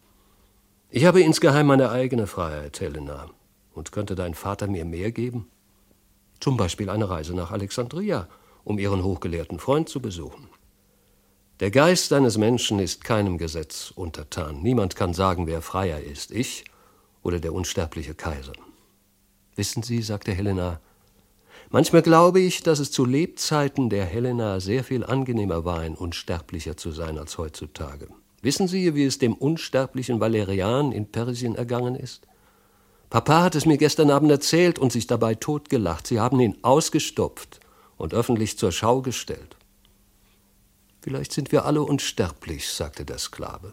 Ich 0.90 1.04
habe 1.04 1.20
insgeheim 1.20 1.68
meine 1.68 1.92
eigene 1.92 2.26
Freiheit, 2.26 2.80
Helena. 2.80 3.28
Und 3.74 3.92
könnte 3.92 4.16
dein 4.16 4.34
Vater 4.34 4.66
mir 4.66 4.84
mehr 4.84 5.12
geben? 5.12 5.46
Zum 6.40 6.56
Beispiel 6.56 6.90
eine 6.90 7.08
Reise 7.08 7.32
nach 7.32 7.52
Alexandria, 7.52 8.26
um 8.64 8.76
ihren 8.76 9.04
hochgelehrten 9.04 9.60
Freund 9.60 9.88
zu 9.88 10.00
besuchen. 10.00 10.48
Der 11.60 11.70
Geist 11.70 12.12
eines 12.12 12.38
Menschen 12.38 12.78
ist 12.78 13.04
keinem 13.04 13.38
Gesetz 13.38 13.92
untertan. 13.94 14.62
Niemand 14.62 14.96
kann 14.96 15.14
sagen, 15.14 15.46
wer 15.46 15.62
freier 15.62 16.00
ist, 16.00 16.30
ich 16.32 16.64
oder 17.22 17.38
der 17.38 17.52
unsterbliche 17.52 18.14
Kaiser. 18.14 18.52
Wissen 19.54 19.82
Sie, 19.82 20.02
sagte 20.02 20.32
Helena, 20.32 20.80
manchmal 21.70 22.02
glaube 22.02 22.40
ich, 22.40 22.62
dass 22.62 22.78
es 22.78 22.90
zu 22.90 23.04
Lebzeiten 23.04 23.90
der 23.90 24.06
Helena 24.06 24.60
sehr 24.60 24.82
viel 24.82 25.04
angenehmer 25.04 25.64
war, 25.64 25.80
ein 25.80 25.94
Unsterblicher 25.94 26.76
zu 26.76 26.90
sein 26.90 27.18
als 27.18 27.38
heutzutage. 27.38 28.08
Wissen 28.40 28.66
Sie, 28.66 28.94
wie 28.96 29.04
es 29.04 29.18
dem 29.18 29.34
unsterblichen 29.34 30.18
Valerian 30.18 30.90
in 30.90 31.12
Persien 31.12 31.54
ergangen 31.54 31.94
ist? 31.94 32.26
Papa 33.08 33.42
hat 33.42 33.54
es 33.54 33.66
mir 33.66 33.76
gestern 33.76 34.10
Abend 34.10 34.30
erzählt 34.30 34.78
und 34.78 34.90
sich 34.90 35.06
dabei 35.06 35.34
totgelacht. 35.34 36.06
Sie 36.06 36.18
haben 36.18 36.40
ihn 36.40 36.56
ausgestopft 36.62 37.60
und 37.98 38.14
öffentlich 38.14 38.58
zur 38.58 38.72
Schau 38.72 39.02
gestellt. 39.02 39.56
Vielleicht 41.02 41.32
sind 41.32 41.50
wir 41.50 41.64
alle 41.64 41.82
unsterblich, 41.82 42.68
sagte 42.68 43.04
der 43.04 43.18
Sklave. 43.18 43.72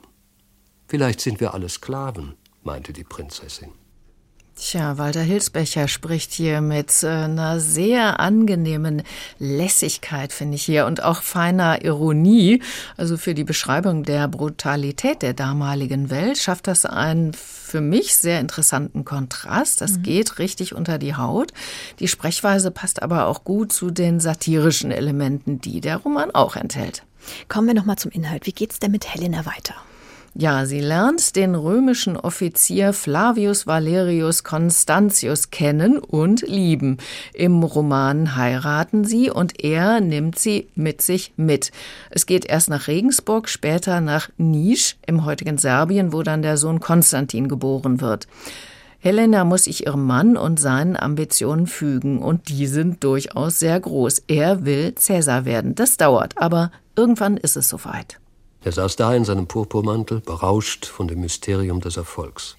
Vielleicht 0.87 1.21
sind 1.21 1.39
wir 1.39 1.53
alle 1.53 1.69
Sklaven, 1.69 2.33
meinte 2.63 2.91
die 2.91 3.03
Prinzessin. 3.03 3.69
Tja, 4.55 4.97
Walter 4.97 5.21
Hilsbecher 5.21 5.87
spricht 5.87 6.33
hier 6.33 6.59
mit 6.59 7.03
äh, 7.03 7.07
einer 7.07 7.61
sehr 7.61 8.19
angenehmen 8.19 9.03
Lässigkeit, 9.37 10.33
finde 10.33 10.55
ich 10.55 10.63
hier, 10.63 10.85
und 10.85 11.01
auch 11.01 11.21
feiner 11.21 11.85
Ironie. 11.85 12.61
Also 12.97 13.15
für 13.15 13.33
die 13.33 13.45
Beschreibung 13.45 14.03
der 14.03 14.27
Brutalität 14.27 15.21
der 15.21 15.33
damaligen 15.33 16.09
Welt 16.09 16.39
schafft 16.39 16.67
das 16.67 16.85
einen 16.85 17.33
für 17.33 17.79
mich 17.79 18.17
sehr 18.17 18.41
interessanten 18.41 19.05
Kontrast. 19.05 19.79
Das 19.79 19.99
mhm. 19.99 20.03
geht 20.03 20.39
richtig 20.39 20.75
unter 20.75 20.97
die 20.97 21.15
Haut. 21.15 21.53
Die 21.99 22.09
Sprechweise 22.09 22.69
passt 22.69 23.01
aber 23.01 23.27
auch 23.27 23.45
gut 23.45 23.71
zu 23.71 23.91
den 23.91 24.19
satirischen 24.19 24.91
Elementen, 24.91 25.61
die 25.61 25.79
der 25.79 25.97
Roman 25.97 26.31
auch 26.31 26.57
enthält. 26.57 27.03
Kommen 27.47 27.67
wir 27.67 27.73
noch 27.73 27.85
mal 27.85 27.97
zum 27.97 28.11
Inhalt. 28.11 28.45
Wie 28.45 28.53
geht's 28.53 28.79
denn 28.79 28.91
mit 28.91 29.13
Helena 29.13 29.45
weiter? 29.45 29.75
Ja, 30.35 30.65
sie 30.65 30.79
lernt 30.79 31.35
den 31.35 31.55
römischen 31.55 32.15
Offizier 32.15 32.93
Flavius 32.93 33.65
Valerius 33.65 34.43
Constantius 34.43 35.49
kennen 35.49 35.97
und 35.97 36.43
lieben. 36.47 36.97
Im 37.33 37.63
Roman 37.63 38.35
heiraten 38.35 39.05
sie 39.05 39.31
und 39.31 39.63
er 39.63 40.01
nimmt 40.01 40.37
sie 40.37 40.67
mit 40.75 41.01
sich 41.01 41.33
mit. 41.35 41.71
Es 42.11 42.27
geht 42.27 42.45
erst 42.45 42.69
nach 42.69 42.87
Regensburg, 42.87 43.49
später 43.49 44.01
nach 44.01 44.29
Nisch 44.37 44.97
im 45.07 45.25
heutigen 45.25 45.57
Serbien, 45.57 46.13
wo 46.13 46.21
dann 46.21 46.43
der 46.43 46.57
Sohn 46.57 46.79
Konstantin 46.79 47.47
geboren 47.47 47.99
wird. 47.99 48.27
Helena 48.99 49.45
muss 49.45 49.63
sich 49.63 49.85
ihrem 49.87 50.05
Mann 50.05 50.37
und 50.37 50.59
seinen 50.59 50.95
Ambitionen 50.95 51.67
fügen 51.67 52.19
und 52.19 52.49
die 52.49 52.67
sind 52.67 53.03
durchaus 53.03 53.57
sehr 53.57 53.79
groß. 53.79 54.23
Er 54.27 54.65
will 54.65 54.93
Cäsar 54.95 55.45
werden. 55.45 55.73
Das 55.73 55.97
dauert, 55.97 56.37
aber 56.37 56.71
irgendwann 56.99 57.37
ist 57.37 57.55
es 57.55 57.69
soweit. 57.69 58.19
Er 58.61 58.73
saß 58.73 58.97
da 58.97 59.15
in 59.15 59.23
seinem 59.23 59.47
Purpurmantel, 59.47 60.19
berauscht 60.19 60.85
von 60.85 61.07
dem 61.07 61.21
Mysterium 61.21 61.79
des 61.79 61.95
Erfolgs. 61.95 62.57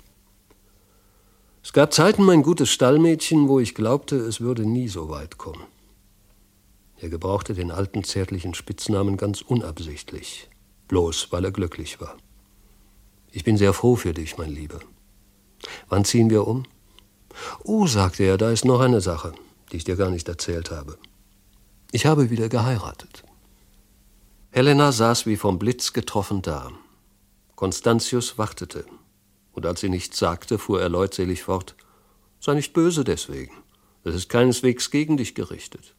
Es 1.62 1.74
gab 1.74 1.92
Zeiten, 1.92 2.24
mein 2.24 2.42
gutes 2.42 2.70
Stallmädchen, 2.70 3.48
wo 3.48 3.60
ich 3.60 3.74
glaubte, 3.74 4.16
es 4.16 4.40
würde 4.40 4.64
nie 4.64 4.88
so 4.88 5.10
weit 5.10 5.36
kommen. 5.36 5.62
Er 6.96 7.10
gebrauchte 7.10 7.52
den 7.52 7.70
alten 7.70 8.02
zärtlichen 8.02 8.54
Spitznamen 8.54 9.18
ganz 9.18 9.42
unabsichtlich, 9.42 10.48
bloß 10.88 11.30
weil 11.32 11.44
er 11.44 11.52
glücklich 11.52 12.00
war. 12.00 12.16
Ich 13.30 13.44
bin 13.44 13.58
sehr 13.58 13.74
froh 13.74 13.96
für 13.96 14.14
dich, 14.14 14.38
mein 14.38 14.50
Lieber. 14.50 14.80
Wann 15.90 16.06
ziehen 16.06 16.30
wir 16.30 16.46
um? 16.46 16.64
Oh, 17.62 17.86
sagte 17.86 18.22
er, 18.24 18.38
da 18.38 18.50
ist 18.50 18.64
noch 18.64 18.80
eine 18.80 19.02
Sache, 19.02 19.32
die 19.70 19.76
ich 19.76 19.84
dir 19.84 19.96
gar 19.96 20.10
nicht 20.10 20.28
erzählt 20.28 20.70
habe. 20.70 20.96
Ich 21.92 22.06
habe 22.06 22.30
wieder 22.30 22.48
geheiratet. 22.48 23.22
Helena 24.52 24.90
saß 24.90 25.26
wie 25.26 25.36
vom 25.36 25.60
Blitz 25.60 25.92
getroffen 25.92 26.42
da. 26.42 26.72
Constantius 27.54 28.36
wartete. 28.36 28.84
Und 29.52 29.64
als 29.64 29.78
sie 29.78 29.88
nichts 29.88 30.18
sagte, 30.18 30.58
fuhr 30.58 30.80
er 30.82 30.88
leutselig 30.88 31.44
fort: 31.44 31.76
Sei 32.40 32.54
nicht 32.54 32.72
böse 32.72 33.04
deswegen. 33.04 33.54
Es 34.02 34.16
ist 34.16 34.28
keineswegs 34.28 34.90
gegen 34.90 35.16
dich 35.16 35.36
gerichtet. 35.36 35.94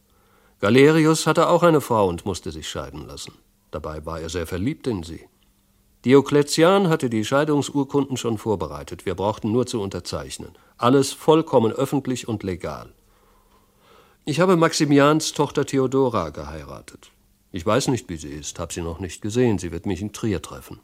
Galerius 0.60 1.26
hatte 1.26 1.48
auch 1.48 1.62
eine 1.62 1.80
Frau 1.80 2.06
und 2.06 2.26
musste 2.26 2.50
sich 2.52 2.68
scheiden 2.68 3.06
lassen. 3.06 3.32
Dabei 3.70 4.04
war 4.04 4.20
er 4.20 4.28
sehr 4.28 4.46
verliebt 4.46 4.86
in 4.86 5.02
sie. 5.02 5.26
Diokletian 6.04 6.90
hatte 6.90 7.08
die 7.08 7.24
Scheidungsurkunden 7.24 8.18
schon 8.18 8.36
vorbereitet. 8.36 9.06
Wir 9.06 9.14
brauchten 9.14 9.50
nur 9.50 9.66
zu 9.66 9.80
unterzeichnen. 9.80 10.50
Alles 10.76 11.12
vollkommen 11.12 11.72
öffentlich 11.72 12.28
und 12.28 12.42
legal. 12.42 12.92
Ich 14.26 14.40
habe 14.40 14.56
Maximians 14.56 15.32
Tochter 15.32 15.64
Theodora 15.64 16.28
geheiratet. 16.28 17.12
Ich 17.52 17.64
weiß 17.66 17.88
nicht, 17.88 18.08
wie 18.08 18.16
sie 18.16 18.30
ist, 18.30 18.58
habe 18.58 18.72
sie 18.72 18.80
noch 18.80 18.98
nicht 18.98 19.20
gesehen. 19.20 19.58
Sie 19.58 19.70
wird 19.70 19.84
mich 19.84 20.00
in 20.00 20.12
Trier 20.12 20.40
treffen. 20.40 20.80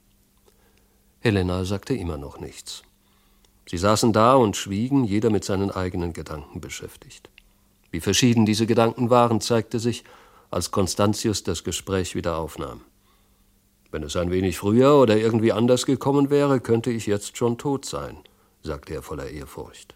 Helena 1.20 1.64
sagte 1.64 1.94
immer 1.94 2.18
noch 2.18 2.38
nichts. 2.38 2.82
Sie 3.68 3.78
saßen 3.78 4.12
da 4.12 4.34
und 4.34 4.56
schwiegen, 4.56 5.04
jeder 5.04 5.30
mit 5.30 5.44
seinen 5.44 5.70
eigenen 5.70 6.12
Gedanken 6.12 6.60
beschäftigt. 6.60 7.30
Wie 7.90 8.00
verschieden 8.00 8.46
diese 8.46 8.66
Gedanken 8.66 9.10
waren, 9.10 9.40
zeigte 9.40 9.78
sich, 9.78 10.04
als 10.50 10.70
Constantius 10.70 11.42
das 11.42 11.64
Gespräch 11.64 12.14
wieder 12.14 12.36
aufnahm. 12.36 12.82
Wenn 13.90 14.02
es 14.02 14.16
ein 14.16 14.30
wenig 14.30 14.58
früher 14.58 14.96
oder 14.96 15.16
irgendwie 15.16 15.52
anders 15.52 15.86
gekommen 15.86 16.30
wäre, 16.30 16.60
könnte 16.60 16.90
ich 16.90 17.06
jetzt 17.06 17.36
schon 17.38 17.56
tot 17.56 17.86
sein, 17.86 18.18
sagte 18.62 18.94
er 18.94 19.02
voller 19.02 19.30
Ehrfurcht. 19.30 19.94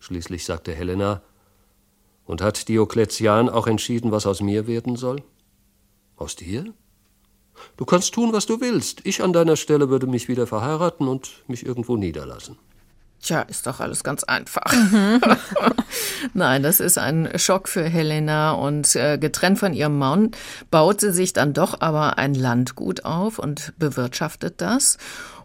Schließlich 0.00 0.44
sagte 0.44 0.74
Helena, 0.74 1.22
und 2.24 2.42
hat 2.42 2.68
Diokletian 2.68 3.48
auch 3.48 3.66
entschieden, 3.66 4.12
was 4.12 4.26
aus 4.26 4.42
mir 4.42 4.66
werden 4.66 4.96
soll? 4.96 5.22
Aus 6.18 6.36
dir? 6.36 6.74
Du 7.76 7.84
kannst 7.84 8.12
tun, 8.12 8.32
was 8.32 8.46
du 8.46 8.60
willst. 8.60 9.00
Ich 9.04 9.22
an 9.22 9.32
deiner 9.32 9.56
Stelle 9.56 9.88
würde 9.88 10.06
mich 10.06 10.28
wieder 10.28 10.46
verheiraten 10.46 11.08
und 11.08 11.42
mich 11.46 11.64
irgendwo 11.64 11.96
niederlassen. 11.96 12.56
Tja, 13.20 13.42
ist 13.42 13.66
doch 13.66 13.80
alles 13.80 14.04
ganz 14.04 14.22
einfach. 14.22 14.72
Nein, 16.34 16.62
das 16.62 16.78
ist 16.78 16.98
ein 16.98 17.28
Schock 17.36 17.68
für 17.68 17.82
Helena 17.82 18.52
und 18.52 18.94
äh, 18.94 19.18
getrennt 19.18 19.58
von 19.58 19.74
ihrem 19.74 19.98
Mann 19.98 20.30
baut 20.70 21.00
sie 21.00 21.12
sich 21.12 21.32
dann 21.32 21.52
doch 21.52 21.80
aber 21.80 22.18
ein 22.18 22.34
Landgut 22.34 23.04
auf 23.04 23.40
und 23.40 23.72
bewirtschaftet 23.76 24.60
das. 24.60 24.98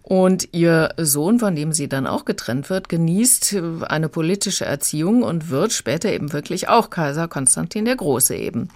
Und 0.04 0.50
ihr 0.52 0.94
Sohn, 0.98 1.40
von 1.40 1.56
dem 1.56 1.72
sie 1.72 1.88
dann 1.88 2.06
auch 2.06 2.26
getrennt 2.26 2.70
wird, 2.70 2.90
genießt 2.90 3.56
eine 3.88 4.10
politische 4.10 4.66
Erziehung 4.66 5.24
und 5.24 5.50
wird 5.50 5.72
später 5.72 6.12
eben 6.12 6.34
wirklich 6.34 6.68
auch 6.68 6.90
Kaiser 6.90 7.28
Konstantin 7.28 7.86
der 7.86 7.96
Große 7.96 8.36
eben. 8.36 8.68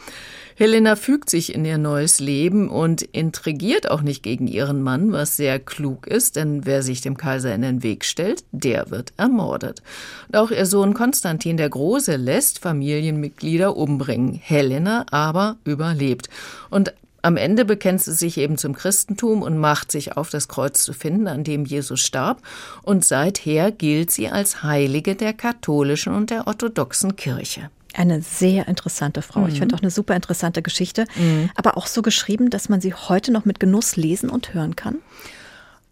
Helena 0.59 0.95
fügt 0.95 1.29
sich 1.29 1.53
in 1.53 1.65
ihr 1.65 1.77
neues 1.77 2.19
Leben 2.19 2.67
und 2.67 3.03
intrigiert 3.03 3.91
auch 3.91 4.01
nicht 4.01 4.23
gegen 4.23 4.47
ihren 4.47 4.81
Mann, 4.81 5.11
was 5.11 5.37
sehr 5.37 5.59
klug 5.59 6.07
ist, 6.07 6.35
denn 6.35 6.65
wer 6.65 6.81
sich 6.81 7.01
dem 7.01 7.15
Kaiser 7.15 7.53
in 7.53 7.61
den 7.61 7.83
Weg 7.83 8.03
stellt, 8.03 8.43
der 8.51 8.89
wird 8.89 9.13
ermordet. 9.17 9.83
Und 10.27 10.37
auch 10.37 10.49
ihr 10.49 10.65
Sohn 10.65 10.95
Konstantin 10.95 11.57
der 11.57 11.69
Große 11.69 12.15
lässt 12.15 12.57
Familienmitglieder 12.57 13.77
umbringen. 13.77 14.33
Helena 14.33 15.05
aber 15.11 15.57
überlebt. 15.63 16.27
Und 16.71 16.91
am 17.21 17.37
Ende 17.37 17.63
bekennt 17.63 18.01
sie 18.01 18.13
sich 18.13 18.39
eben 18.39 18.57
zum 18.57 18.73
Christentum 18.73 19.43
und 19.43 19.59
macht 19.59 19.91
sich 19.91 20.17
auf, 20.17 20.31
das 20.31 20.47
Kreuz 20.47 20.81
zu 20.81 20.93
finden, 20.93 21.27
an 21.27 21.43
dem 21.43 21.65
Jesus 21.65 21.99
starb. 21.99 22.41
Und 22.81 23.05
seither 23.05 23.71
gilt 23.71 24.09
sie 24.09 24.29
als 24.29 24.63
Heilige 24.63 25.13
der 25.13 25.33
katholischen 25.33 26.15
und 26.15 26.31
der 26.31 26.47
orthodoxen 26.47 27.15
Kirche. 27.15 27.69
Eine 27.97 28.21
sehr 28.21 28.67
interessante 28.67 29.23
Frau. 29.23 29.41
Mhm. 29.41 29.49
Ich 29.49 29.59
finde 29.59 29.75
auch 29.75 29.81
eine 29.81 29.89
super 29.89 30.15
interessante 30.15 30.61
Geschichte, 30.61 31.05
mhm. 31.15 31.49
aber 31.55 31.77
auch 31.77 31.87
so 31.87 32.03
geschrieben, 32.03 32.51
dass 32.51 32.69
man 32.69 32.79
sie 32.79 32.93
heute 32.93 33.31
noch 33.31 33.43
mit 33.43 33.59
Genuss 33.59 33.95
lesen 33.95 34.29
und 34.29 34.53
hören 34.53 34.75
kann. 34.75 34.97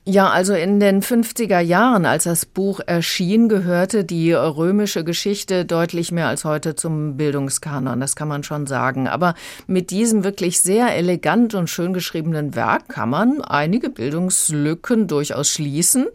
Ja, 0.07 0.29
also 0.29 0.53
in 0.53 0.79
den 0.79 1.01
50er 1.01 1.59
Jahren, 1.61 2.05
als 2.05 2.25
das 2.25 2.45
Buch 2.45 2.79
erschien, 2.85 3.49
gehörte 3.49 4.05
die 4.05 4.33
römische 4.33 5.03
Geschichte 5.03 5.65
deutlich 5.65 6.11
mehr 6.11 6.27
als 6.27 6.45
heute 6.45 6.75
zum 6.75 7.17
Bildungskanon, 7.17 7.99
das 7.99 8.15
kann 8.15 8.27
man 8.27 8.43
schon 8.43 8.67
sagen. 8.67 9.07
Aber 9.07 9.33
mit 9.65 9.89
diesem 9.89 10.23
wirklich 10.23 10.59
sehr 10.59 10.95
elegant 10.95 11.55
und 11.55 11.71
schön 11.71 11.91
geschriebenen 11.91 12.53
Werk 12.53 12.87
kann 12.89 13.09
man 13.09 13.41
einige 13.41 13.89
Bildungslücken 13.89 15.07
durchaus 15.07 15.49
schließen. 15.49 16.05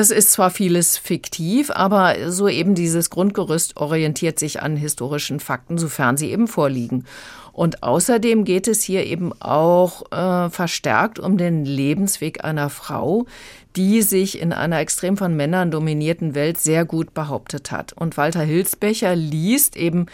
Es 0.00 0.12
ist 0.12 0.30
zwar 0.30 0.50
vieles 0.50 0.96
fiktiv, 0.96 1.72
aber 1.72 2.30
so 2.30 2.46
eben 2.46 2.76
dieses 2.76 3.10
Grundgerüst 3.10 3.78
orientiert 3.78 4.38
sich 4.38 4.62
an 4.62 4.76
historischen 4.76 5.40
Fakten, 5.40 5.76
sofern 5.76 6.16
sie 6.16 6.30
eben 6.30 6.46
vorliegen. 6.46 7.04
Und 7.50 7.82
außerdem 7.82 8.44
geht 8.44 8.68
es 8.68 8.84
hier 8.84 9.04
eben 9.04 9.32
auch 9.40 10.12
äh, 10.12 10.50
verstärkt 10.50 11.18
um 11.18 11.36
den 11.36 11.64
Lebensweg 11.64 12.44
einer 12.44 12.70
Frau, 12.70 13.26
die 13.74 14.02
sich 14.02 14.40
in 14.40 14.52
einer 14.52 14.78
extrem 14.78 15.16
von 15.16 15.34
Männern 15.34 15.72
dominierten 15.72 16.36
Welt 16.36 16.60
sehr 16.60 16.84
gut 16.84 17.12
behauptet 17.12 17.72
hat. 17.72 17.92
Und 17.92 18.16
Walter 18.16 18.42
Hilsbecher 18.42 19.16
liest 19.16 19.76
eben 19.76 20.06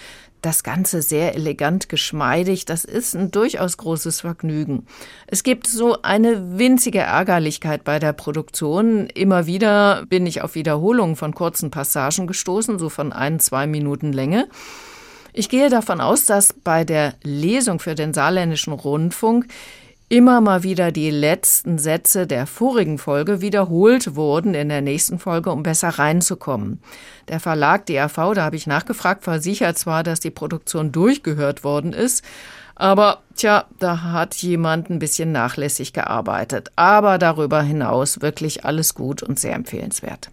das 0.44 0.62
Ganze 0.62 1.02
sehr 1.02 1.34
elegant, 1.34 1.88
geschmeidig. 1.88 2.64
Das 2.64 2.84
ist 2.84 3.14
ein 3.14 3.30
durchaus 3.30 3.76
großes 3.76 4.20
Vergnügen. 4.20 4.86
Es 5.26 5.42
gibt 5.42 5.66
so 5.66 6.02
eine 6.02 6.58
winzige 6.58 7.00
Ärgerlichkeit 7.00 7.84
bei 7.84 7.98
der 7.98 8.12
Produktion. 8.12 9.06
Immer 9.06 9.46
wieder 9.46 10.04
bin 10.06 10.26
ich 10.26 10.42
auf 10.42 10.54
Wiederholungen 10.54 11.16
von 11.16 11.34
kurzen 11.34 11.70
Passagen 11.70 12.26
gestoßen, 12.26 12.78
so 12.78 12.88
von 12.88 13.12
ein, 13.12 13.40
zwei 13.40 13.66
Minuten 13.66 14.12
Länge. 14.12 14.48
Ich 15.32 15.48
gehe 15.48 15.68
davon 15.68 16.00
aus, 16.00 16.26
dass 16.26 16.52
bei 16.52 16.84
der 16.84 17.14
Lesung 17.22 17.80
für 17.80 17.94
den 17.94 18.14
saarländischen 18.14 18.72
Rundfunk 18.72 19.46
immer 20.08 20.40
mal 20.40 20.62
wieder 20.62 20.92
die 20.92 21.10
letzten 21.10 21.78
Sätze 21.78 22.26
der 22.26 22.46
vorigen 22.46 22.98
Folge 22.98 23.40
wiederholt 23.40 24.16
wurden 24.16 24.54
in 24.54 24.68
der 24.68 24.80
nächsten 24.80 25.18
Folge, 25.18 25.50
um 25.50 25.62
besser 25.62 25.88
reinzukommen. 25.88 26.80
Der 27.28 27.40
Verlag 27.40 27.86
DAV, 27.86 28.34
da 28.34 28.44
habe 28.44 28.56
ich 28.56 28.66
nachgefragt, 28.66 29.24
versichert 29.24 29.78
zwar, 29.78 30.02
dass 30.02 30.20
die 30.20 30.30
Produktion 30.30 30.92
durchgehört 30.92 31.64
worden 31.64 31.92
ist, 31.92 32.22
aber 32.76 33.22
tja, 33.36 33.66
da 33.78 34.02
hat 34.02 34.34
jemand 34.36 34.90
ein 34.90 34.98
bisschen 34.98 35.32
nachlässig 35.32 35.92
gearbeitet. 35.92 36.70
Aber 36.76 37.18
darüber 37.18 37.62
hinaus 37.62 38.20
wirklich 38.20 38.64
alles 38.64 38.94
gut 38.94 39.22
und 39.22 39.38
sehr 39.38 39.54
empfehlenswert. 39.54 40.30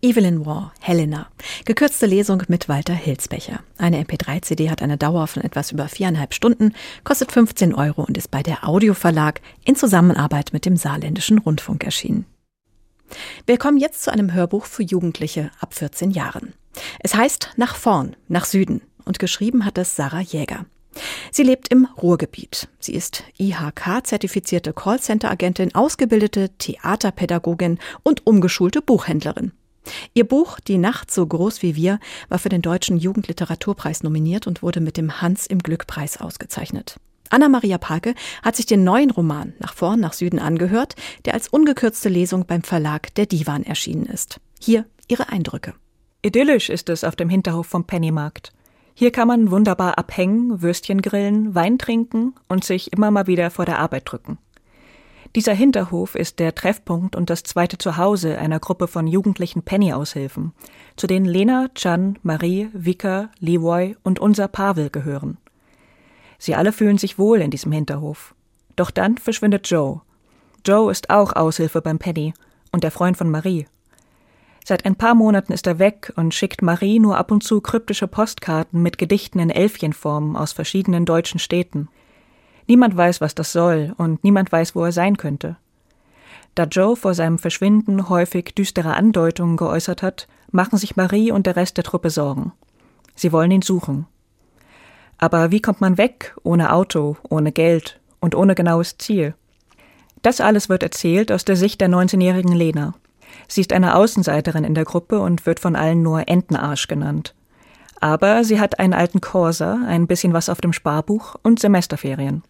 Evelyn 0.00 0.46
Waugh, 0.46 0.70
Helena. 0.80 1.26
Gekürzte 1.64 2.06
Lesung 2.06 2.44
mit 2.46 2.68
Walter 2.68 2.94
Hilsbecher. 2.94 3.60
Eine 3.78 4.00
MP3-CD 4.04 4.70
hat 4.70 4.80
eine 4.80 4.96
Dauer 4.96 5.26
von 5.26 5.42
etwas 5.42 5.72
über 5.72 5.88
viereinhalb 5.88 6.34
Stunden, 6.34 6.72
kostet 7.02 7.32
15 7.32 7.74
Euro 7.74 8.04
und 8.04 8.16
ist 8.16 8.30
bei 8.30 8.44
der 8.44 8.68
Audioverlag 8.68 9.40
in 9.64 9.74
Zusammenarbeit 9.74 10.52
mit 10.52 10.66
dem 10.66 10.76
Saarländischen 10.76 11.38
Rundfunk 11.38 11.82
erschienen. 11.82 12.26
Wir 13.44 13.58
kommen 13.58 13.78
jetzt 13.78 14.04
zu 14.04 14.12
einem 14.12 14.32
Hörbuch 14.32 14.66
für 14.66 14.84
Jugendliche 14.84 15.50
ab 15.58 15.74
14 15.74 16.12
Jahren. 16.12 16.52
Es 17.00 17.16
heißt 17.16 17.54
Nach 17.56 17.74
vorn, 17.74 18.14
nach 18.28 18.44
Süden 18.44 18.82
und 19.04 19.18
geschrieben 19.18 19.64
hat 19.64 19.78
es 19.78 19.96
Sarah 19.96 20.20
Jäger. 20.20 20.66
Sie 21.32 21.42
lebt 21.42 21.68
im 21.68 21.86
Ruhrgebiet. 22.00 22.68
Sie 22.78 22.94
ist 22.94 23.24
IHK-zertifizierte 23.38 24.72
Callcenter-Agentin, 24.72 25.74
ausgebildete 25.74 26.50
Theaterpädagogin 26.58 27.78
und 28.04 28.26
umgeschulte 28.26 28.80
Buchhändlerin. 28.80 29.52
Ihr 30.14 30.24
Buch 30.24 30.60
Die 30.60 30.78
Nacht 30.78 31.10
so 31.10 31.26
groß 31.26 31.62
wie 31.62 31.76
wir 31.76 31.98
war 32.28 32.38
für 32.38 32.48
den 32.48 32.62
Deutschen 32.62 32.96
Jugendliteraturpreis 32.96 34.02
nominiert 34.02 34.46
und 34.46 34.62
wurde 34.62 34.80
mit 34.80 34.96
dem 34.96 35.20
Hans 35.20 35.46
im 35.46 35.58
Glück 35.60 35.86
Preis 35.86 36.20
ausgezeichnet. 36.20 36.96
Anna-Maria 37.30 37.78
Palke 37.78 38.14
hat 38.42 38.56
sich 38.56 38.66
den 38.66 38.84
neuen 38.84 39.10
Roman 39.10 39.54
Nach 39.58 39.74
vorn, 39.74 40.00
nach 40.00 40.12
Süden 40.12 40.38
angehört, 40.38 40.94
der 41.24 41.34
als 41.34 41.48
ungekürzte 41.48 42.08
Lesung 42.08 42.46
beim 42.46 42.62
Verlag 42.62 43.14
Der 43.14 43.26
Divan 43.26 43.64
erschienen 43.64 44.06
ist. 44.06 44.40
Hier 44.60 44.86
ihre 45.08 45.28
Eindrücke. 45.28 45.74
Idyllisch 46.22 46.68
ist 46.68 46.88
es 46.88 47.04
auf 47.04 47.16
dem 47.16 47.28
Hinterhof 47.28 47.66
vom 47.66 47.84
Pennymarkt. 47.84 48.52
Hier 48.94 49.12
kann 49.12 49.28
man 49.28 49.52
wunderbar 49.52 49.96
abhängen, 49.96 50.60
Würstchen 50.60 51.02
grillen, 51.02 51.54
Wein 51.54 51.78
trinken 51.78 52.34
und 52.48 52.64
sich 52.64 52.92
immer 52.92 53.12
mal 53.12 53.28
wieder 53.28 53.50
vor 53.50 53.64
der 53.64 53.78
Arbeit 53.78 54.10
drücken. 54.10 54.38
Dieser 55.36 55.52
Hinterhof 55.52 56.14
ist 56.14 56.38
der 56.38 56.54
Treffpunkt 56.54 57.14
und 57.14 57.28
das 57.28 57.42
zweite 57.42 57.76
Zuhause 57.76 58.38
einer 58.38 58.60
Gruppe 58.60 58.88
von 58.88 59.06
jugendlichen 59.06 59.62
Penny-Aushilfen, 59.62 60.52
zu 60.96 61.06
denen 61.06 61.26
Lena, 61.26 61.68
Chan, 61.74 62.18
Marie, 62.22 62.70
Vika, 62.72 63.30
Leroy 63.38 63.96
und 64.02 64.18
unser 64.18 64.48
Pavel 64.48 64.90
gehören. 64.90 65.36
Sie 66.38 66.54
alle 66.54 66.72
fühlen 66.72 66.98
sich 66.98 67.18
wohl 67.18 67.40
in 67.40 67.50
diesem 67.50 67.72
Hinterhof. 67.72 68.34
Doch 68.76 68.90
dann 68.90 69.18
verschwindet 69.18 69.68
Joe. 69.68 70.00
Joe 70.66 70.90
ist 70.90 71.10
auch 71.10 71.34
Aushilfe 71.34 71.82
beim 71.82 71.98
Penny 71.98 72.32
und 72.72 72.84
der 72.84 72.90
Freund 72.90 73.16
von 73.16 73.30
Marie. 73.30 73.66
Seit 74.64 74.84
ein 74.84 74.96
paar 74.96 75.14
Monaten 75.14 75.52
ist 75.52 75.66
er 75.66 75.78
weg 75.78 76.12
und 76.16 76.34
schickt 76.34 76.62
Marie 76.62 77.00
nur 77.00 77.16
ab 77.16 77.30
und 77.30 77.42
zu 77.42 77.60
kryptische 77.60 78.06
Postkarten 78.06 78.82
mit 78.82 78.98
Gedichten 78.98 79.38
in 79.38 79.50
Elfchenform 79.50 80.36
aus 80.36 80.52
verschiedenen 80.52 81.04
deutschen 81.06 81.40
Städten. 81.40 81.88
Niemand 82.68 82.96
weiß, 82.96 83.22
was 83.22 83.34
das 83.34 83.50
soll, 83.50 83.94
und 83.96 84.22
niemand 84.22 84.52
weiß, 84.52 84.74
wo 84.74 84.84
er 84.84 84.92
sein 84.92 85.16
könnte. 85.16 85.56
Da 86.54 86.64
Joe 86.64 86.96
vor 86.96 87.14
seinem 87.14 87.38
Verschwinden 87.38 88.10
häufig 88.10 88.54
düstere 88.54 88.94
Andeutungen 88.94 89.56
geäußert 89.56 90.02
hat, 90.02 90.28
machen 90.50 90.76
sich 90.78 90.94
Marie 90.94 91.32
und 91.32 91.46
der 91.46 91.56
Rest 91.56 91.78
der 91.78 91.84
Truppe 91.84 92.10
Sorgen. 92.10 92.52
Sie 93.14 93.32
wollen 93.32 93.50
ihn 93.50 93.62
suchen. 93.62 94.06
Aber 95.16 95.50
wie 95.50 95.62
kommt 95.62 95.80
man 95.80 95.96
weg, 95.96 96.36
ohne 96.42 96.72
Auto, 96.72 97.16
ohne 97.28 97.52
Geld 97.52 98.00
und 98.20 98.34
ohne 98.34 98.54
genaues 98.54 98.98
Ziel? 98.98 99.34
Das 100.20 100.40
alles 100.40 100.68
wird 100.68 100.82
erzählt 100.82 101.32
aus 101.32 101.46
der 101.46 101.56
Sicht 101.56 101.80
der 101.80 101.88
19-jährigen 101.88 102.52
Lena. 102.52 102.94
Sie 103.46 103.62
ist 103.62 103.72
eine 103.72 103.94
Außenseiterin 103.94 104.64
in 104.64 104.74
der 104.74 104.84
Gruppe 104.84 105.20
und 105.20 105.46
wird 105.46 105.58
von 105.58 105.74
allen 105.74 106.02
nur 106.02 106.28
Entenarsch 106.28 106.86
genannt. 106.86 107.34
Aber 108.00 108.44
sie 108.44 108.60
hat 108.60 108.78
einen 108.78 108.94
alten 108.94 109.20
Corsa, 109.20 109.80
ein 109.86 110.06
bisschen 110.06 110.34
was 110.34 110.48
auf 110.50 110.60
dem 110.60 110.72
Sparbuch 110.72 111.36
und 111.42 111.60
Semesterferien. 111.60 112.42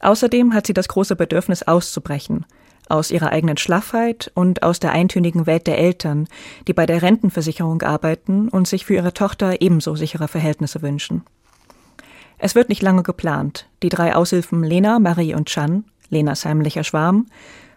Außerdem 0.00 0.54
hat 0.54 0.66
sie 0.66 0.74
das 0.74 0.88
große 0.88 1.16
Bedürfnis 1.16 1.62
auszubrechen, 1.62 2.44
aus 2.88 3.10
ihrer 3.10 3.30
eigenen 3.30 3.56
Schlaffheit 3.56 4.30
und 4.34 4.62
aus 4.62 4.78
der 4.78 4.92
eintönigen 4.92 5.46
Welt 5.46 5.66
der 5.66 5.78
Eltern, 5.78 6.28
die 6.68 6.72
bei 6.72 6.86
der 6.86 7.02
Rentenversicherung 7.02 7.82
arbeiten 7.82 8.48
und 8.48 8.68
sich 8.68 8.86
für 8.86 8.94
ihre 8.94 9.14
Tochter 9.14 9.60
ebenso 9.60 9.96
sichere 9.96 10.28
Verhältnisse 10.28 10.82
wünschen. 10.82 11.24
Es 12.38 12.54
wird 12.54 12.68
nicht 12.68 12.82
lange 12.82 13.02
geplant. 13.02 13.66
Die 13.82 13.88
drei 13.88 14.14
Aushilfen 14.14 14.62
Lena, 14.62 14.98
Marie 14.98 15.34
und 15.34 15.48
Chan, 15.48 15.84
Lenas 16.10 16.44
heimlicher 16.44 16.84
Schwarm, 16.84 17.26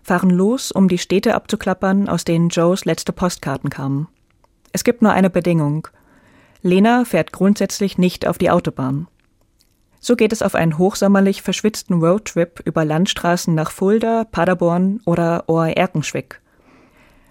fahren 0.04 0.30
los, 0.30 0.72
um 0.72 0.90
die 0.90 0.98
Städte 0.98 1.36
abzuklappern, 1.36 2.10
aus 2.10 2.26
denen 2.26 2.50
Joes 2.50 2.86
letzte 2.86 3.14
Postkarten 3.14 3.70
kamen. 3.70 4.08
Es 4.72 4.84
gibt 4.84 5.02
nur 5.02 5.12
eine 5.12 5.30
Bedingung. 5.30 5.88
Lena 6.62 7.06
fährt 7.06 7.32
grundsätzlich 7.32 7.98
nicht 7.98 8.28
auf 8.28 8.38
die 8.38 8.50
Autobahn. 8.50 9.08
So 10.00 10.16
geht 10.16 10.32
es 10.32 10.42
auf 10.42 10.56
einen 10.56 10.78
hochsommerlich 10.78 11.42
verschwitzten 11.42 12.02
Roadtrip 12.02 12.62
über 12.66 12.86
Landstraßen 12.86 13.54
nach 13.54 13.72
Fulda, 13.72 14.24
Paderborn 14.24 15.02
oder 15.06 15.44
Ohr-Erkenschwick. 15.48 16.42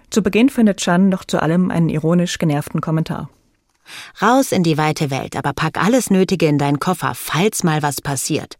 Zu 0.09 0.21
Beginn 0.23 0.49
findet 0.49 0.77
Chan 0.77 1.09
noch 1.09 1.23
zu 1.25 1.41
allem 1.41 1.71
einen 1.71 1.89
ironisch 1.89 2.37
genervten 2.37 2.81
Kommentar. 2.81 3.29
Raus 4.21 4.51
in 4.51 4.63
die 4.63 4.77
weite 4.77 5.09
Welt, 5.09 5.35
aber 5.35 5.53
pack 5.53 5.83
alles 5.83 6.09
Nötige 6.09 6.47
in 6.47 6.57
deinen 6.57 6.79
Koffer, 6.79 7.13
falls 7.15 7.63
mal 7.63 7.81
was 7.81 8.01
passiert. 8.01 8.55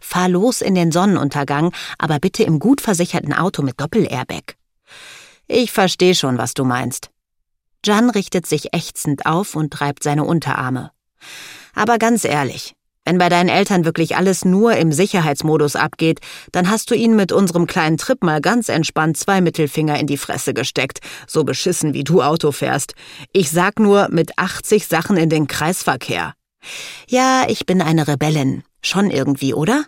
Fahr 0.00 0.28
los 0.28 0.60
in 0.60 0.74
den 0.74 0.92
Sonnenuntergang, 0.92 1.72
aber 1.98 2.18
bitte 2.20 2.44
im 2.44 2.58
gut 2.58 2.80
versicherten 2.80 3.32
Auto 3.32 3.62
mit 3.62 3.80
Doppel-Airbag. 3.80 4.56
Ich 5.46 5.72
verstehe 5.72 6.14
schon, 6.14 6.38
was 6.38 6.54
du 6.54 6.64
meinst. 6.64 7.10
Jan 7.84 8.08
richtet 8.08 8.46
sich 8.46 8.72
ächzend 8.72 9.26
auf 9.26 9.56
und 9.56 9.80
reibt 9.80 10.02
seine 10.02 10.24
Unterarme. 10.24 10.90
Aber 11.74 11.98
ganz 11.98 12.24
ehrlich, 12.24 12.74
wenn 13.04 13.18
bei 13.18 13.28
deinen 13.28 13.48
Eltern 13.48 13.84
wirklich 13.84 14.16
alles 14.16 14.44
nur 14.44 14.76
im 14.76 14.92
Sicherheitsmodus 14.92 15.76
abgeht, 15.76 16.20
dann 16.52 16.70
hast 16.70 16.90
du 16.90 16.94
ihnen 16.94 17.16
mit 17.16 17.32
unserem 17.32 17.66
kleinen 17.66 17.98
Trip 17.98 18.22
mal 18.22 18.40
ganz 18.40 18.68
entspannt 18.68 19.16
zwei 19.16 19.40
Mittelfinger 19.40 19.98
in 19.98 20.06
die 20.06 20.16
Fresse 20.16 20.54
gesteckt, 20.54 21.00
so 21.26 21.44
beschissen 21.44 21.92
wie 21.92 22.04
du 22.04 22.22
Auto 22.22 22.52
fährst. 22.52 22.94
Ich 23.32 23.50
sag 23.50 23.78
nur 23.78 24.08
mit 24.10 24.38
80 24.38 24.86
Sachen 24.86 25.16
in 25.16 25.28
den 25.28 25.46
Kreisverkehr. 25.46 26.34
Ja, 27.06 27.44
ich 27.48 27.66
bin 27.66 27.82
eine 27.82 28.08
Rebellin. 28.08 28.62
Schon 28.80 29.10
irgendwie, 29.10 29.54
oder? 29.54 29.84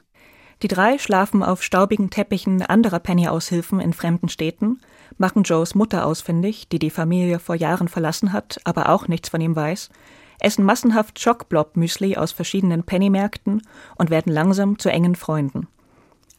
Die 0.63 0.69
drei 0.69 0.99
schlafen 0.99 1.43
auf 1.43 1.63
staubigen 1.63 2.09
Teppichen 2.09 2.63
anderer 2.63 2.99
Penny-Aushilfen 2.99 3.79
in 3.79 3.93
fremden 3.93 4.29
Städten, 4.29 4.81
machen 5.19 5.43
Joes 5.43 5.75
Mutter 5.75 6.07
ausfindig, 6.07 6.69
die 6.69 6.79
die 6.79 6.91
Familie 6.91 7.39
vor 7.39 7.55
Jahren 7.55 7.89
verlassen 7.89 8.33
hat, 8.33 8.59
aber 8.65 8.89
auch 8.89 9.09
nichts 9.09 9.29
von 9.29 9.41
ihm 9.41 9.55
weiß, 9.55 9.91
essen 10.41 10.65
massenhaft 10.65 11.19
Schockblob-Müsli 11.21 12.17
aus 12.17 12.33
verschiedenen 12.33 12.83
Pennymärkten 12.83 13.63
und 13.97 14.11
werden 14.11 14.33
langsam 14.33 14.79
zu 14.79 14.91
engen 14.91 15.15
Freunden. 15.15 15.69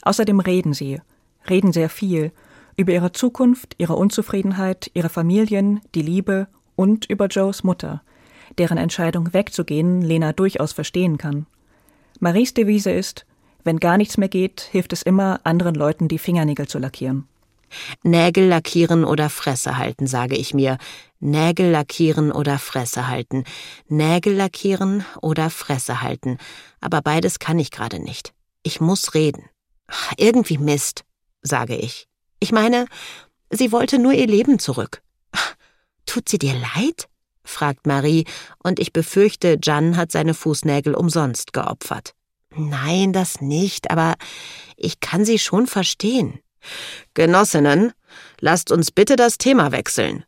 Außerdem 0.04 0.40
reden 0.40 0.74
sie, 0.74 1.02
reden 1.50 1.72
sehr 1.72 1.90
viel, 1.90 2.32
über 2.76 2.94
ihre 2.94 3.12
Zukunft, 3.12 3.76
ihre 3.78 3.96
Unzufriedenheit, 3.96 4.92
ihre 4.94 5.10
Familien, 5.10 5.82
die 5.96 6.04
Liebe 6.04 6.48
und 6.76 7.10
über 7.10 7.28
Joes 7.28 7.64
Mutter, 7.64 8.04
deren 8.58 8.78
Entscheidung 8.78 9.34
wegzugehen 9.34 10.02
Lena 10.02 10.32
durchaus 10.32 10.74
verstehen 10.74 11.18
kann. 11.18 11.48
Maries 12.20 12.54
Devise 12.54 12.92
ist, 12.92 13.26
wenn 13.64 13.80
gar 13.80 13.98
nichts 13.98 14.18
mehr 14.18 14.30
geht, 14.30 14.62
hilft 14.62 14.94
es 14.94 15.02
immer, 15.02 15.42
anderen 15.44 15.76
Leuten 15.76 16.08
die 16.08 16.20
Fingernägel 16.20 16.68
zu 16.68 16.80
lackieren. 16.80 17.28
Nägel 18.04 18.48
lackieren 18.48 19.04
oder 19.04 19.30
Fresse 19.30 19.78
halten, 19.78 20.08
sage 20.08 20.36
ich 20.36 20.54
mir. 20.54 20.78
Nägel 21.20 21.72
lackieren 21.72 22.32
oder 22.32 22.60
Fresse 22.60 23.08
halten. 23.08 23.44
Nägel 23.88 24.36
lackieren 24.36 25.06
oder 25.22 25.50
Fresse 25.50 26.02
halten. 26.02 26.38
Aber 26.80 27.02
beides 27.02 27.40
kann 27.40 27.60
ich 27.60 27.72
gerade 27.72 28.00
nicht. 28.00 28.34
Ich 28.64 28.82
muss 28.82 29.14
reden. 29.14 29.50
Irgendwie 30.18 30.58
Mist, 30.58 31.04
sage 31.42 31.76
ich. 31.76 32.08
Ich 32.40 32.52
meine, 32.52 32.86
sie 33.50 33.72
wollte 33.72 34.00
nur 34.00 34.14
ihr 34.14 34.28
Leben 34.28 34.60
zurück. 34.60 35.02
Tut 36.06 36.30
sie 36.30 36.38
dir 36.38 36.54
leid? 36.76 37.08
fragt 37.44 37.88
Marie, 37.88 38.26
und 38.62 38.80
ich 38.80 38.92
befürchte, 38.92 39.58
Jan 39.62 39.96
hat 39.96 40.12
seine 40.12 40.34
Fußnägel 40.34 40.94
umsonst 40.94 41.54
geopfert. 41.54 42.14
Nein, 42.56 43.14
das 43.14 43.42
nicht, 43.42 43.90
aber 43.92 44.16
ich 44.76 45.00
kann 45.00 45.26
sie 45.26 45.40
schon 45.40 45.68
verstehen. 45.68 46.40
Genossinnen, 47.14 47.94
lasst 48.40 48.72
uns 48.72 48.92
bitte 48.92 49.16
das 49.16 49.38
Thema 49.38 49.72
wechseln, 49.72 50.26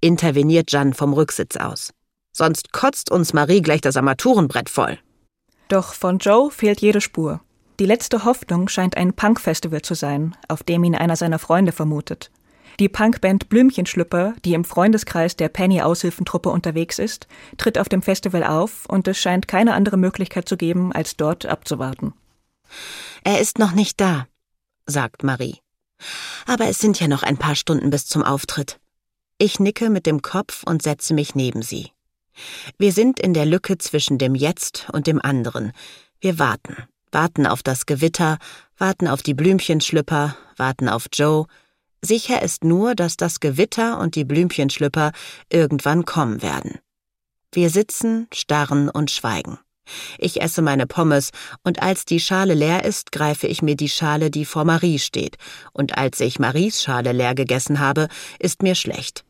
interveniert 0.00 0.72
Jan 0.72 0.94
vom 0.94 1.12
Rücksitz 1.12 1.56
aus. 1.56 1.92
Sonst 2.32 2.72
kotzt 2.72 3.10
uns 3.10 3.32
Marie 3.32 3.60
gleich 3.60 3.80
das 3.80 3.96
Armaturenbrett 3.96 4.70
voll. 4.70 4.98
Doch 5.68 5.94
von 5.94 6.18
Joe 6.18 6.50
fehlt 6.50 6.80
jede 6.80 7.00
Spur. 7.00 7.40
Die 7.78 7.86
letzte 7.86 8.24
Hoffnung 8.24 8.68
scheint 8.68 8.96
ein 8.96 9.14
Punk-Festival 9.14 9.82
zu 9.82 9.94
sein, 9.94 10.36
auf 10.48 10.62
dem 10.62 10.84
ihn 10.84 10.94
einer 10.94 11.16
seiner 11.16 11.38
Freunde 11.38 11.72
vermutet. 11.72 12.30
Die 12.78 12.88
Punkband 12.88 13.48
Blümchenschlüpper, 13.48 14.34
die 14.44 14.54
im 14.54 14.64
Freundeskreis 14.64 15.36
der 15.36 15.48
Penny-Aushilfentruppe 15.48 16.48
unterwegs 16.48 16.98
ist, 16.98 17.26
tritt 17.56 17.78
auf 17.78 17.88
dem 17.88 18.02
Festival 18.02 18.44
auf 18.44 18.86
und 18.86 19.08
es 19.08 19.18
scheint 19.18 19.46
keine 19.46 19.74
andere 19.74 19.96
Möglichkeit 19.96 20.48
zu 20.48 20.56
geben, 20.56 20.92
als 20.92 21.16
dort 21.16 21.46
abzuwarten. 21.46 22.14
Er 23.24 23.40
ist 23.40 23.58
noch 23.58 23.72
nicht 23.72 24.00
da, 24.00 24.26
sagt 24.86 25.22
Marie. 25.22 25.61
Aber 26.46 26.66
es 26.66 26.78
sind 26.78 27.00
ja 27.00 27.08
noch 27.08 27.22
ein 27.22 27.36
paar 27.36 27.54
Stunden 27.54 27.90
bis 27.90 28.06
zum 28.06 28.22
Auftritt. 28.22 28.78
Ich 29.38 29.58
nicke 29.58 29.90
mit 29.90 30.06
dem 30.06 30.22
Kopf 30.22 30.62
und 30.64 30.82
setze 30.82 31.14
mich 31.14 31.34
neben 31.34 31.62
sie. 31.62 31.90
Wir 32.78 32.92
sind 32.92 33.20
in 33.20 33.34
der 33.34 33.46
Lücke 33.46 33.78
zwischen 33.78 34.18
dem 34.18 34.34
Jetzt 34.34 34.88
und 34.92 35.06
dem 35.06 35.20
anderen. 35.20 35.72
Wir 36.20 36.38
warten, 36.38 36.76
warten 37.10 37.46
auf 37.46 37.62
das 37.62 37.86
Gewitter, 37.86 38.38
warten 38.78 39.08
auf 39.08 39.22
die 39.22 39.34
Blümchenschlüpper, 39.34 40.36
warten 40.56 40.88
auf 40.88 41.06
Joe. 41.12 41.46
Sicher 42.00 42.42
ist 42.42 42.64
nur, 42.64 42.94
dass 42.94 43.16
das 43.16 43.40
Gewitter 43.40 43.98
und 43.98 44.14
die 44.14 44.24
Blümchenschlüpper 44.24 45.12
irgendwann 45.50 46.04
kommen 46.04 46.42
werden. 46.42 46.78
Wir 47.52 47.68
sitzen, 47.68 48.28
starren 48.32 48.88
und 48.88 49.10
schweigen. 49.10 49.58
Ich 50.18 50.40
esse 50.40 50.62
meine 50.62 50.86
Pommes, 50.86 51.30
und 51.64 51.82
als 51.82 52.04
die 52.04 52.20
Schale 52.20 52.54
leer 52.54 52.84
ist, 52.84 53.12
greife 53.12 53.46
ich 53.46 53.62
mir 53.62 53.76
die 53.76 53.88
Schale, 53.88 54.30
die 54.30 54.44
vor 54.44 54.64
Marie 54.64 54.98
steht, 54.98 55.36
und 55.72 55.98
als 55.98 56.20
ich 56.20 56.38
Maries 56.38 56.82
Schale 56.82 57.12
leer 57.12 57.34
gegessen 57.34 57.80
habe, 57.80 58.08
ist 58.38 58.62
mir 58.62 58.74
schlecht. 58.74 59.24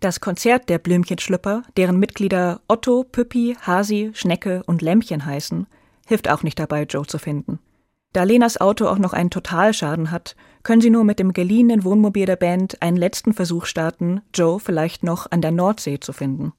Das 0.00 0.20
Konzert 0.20 0.70
der 0.70 0.78
Blümchenschlüpper, 0.78 1.62
deren 1.76 1.98
Mitglieder 1.98 2.62
Otto, 2.68 3.04
Püppi, 3.04 3.56
Hasi, 3.60 4.10
Schnecke 4.14 4.62
und 4.66 4.80
Lämmchen 4.80 5.26
heißen, 5.26 5.66
hilft 6.06 6.30
auch 6.30 6.42
nicht 6.42 6.58
dabei, 6.58 6.84
Joe 6.84 7.06
zu 7.06 7.18
finden. 7.18 7.58
Da 8.12 8.24
Lenas 8.24 8.60
Auto 8.60 8.86
auch 8.86 8.98
noch 8.98 9.12
einen 9.12 9.30
Totalschaden 9.30 10.10
hat, 10.10 10.34
können 10.62 10.80
sie 10.80 10.90
nur 10.90 11.04
mit 11.04 11.18
dem 11.18 11.32
geliehenen 11.32 11.84
Wohnmobil 11.84 12.26
der 12.26 12.36
Band 12.36 12.82
einen 12.82 12.96
letzten 12.96 13.34
Versuch 13.34 13.66
starten, 13.66 14.22
Joe 14.34 14.58
vielleicht 14.58 15.04
noch 15.04 15.30
an 15.30 15.42
der 15.42 15.52
Nordsee 15.52 16.00
zu 16.00 16.12
finden. 16.12 16.52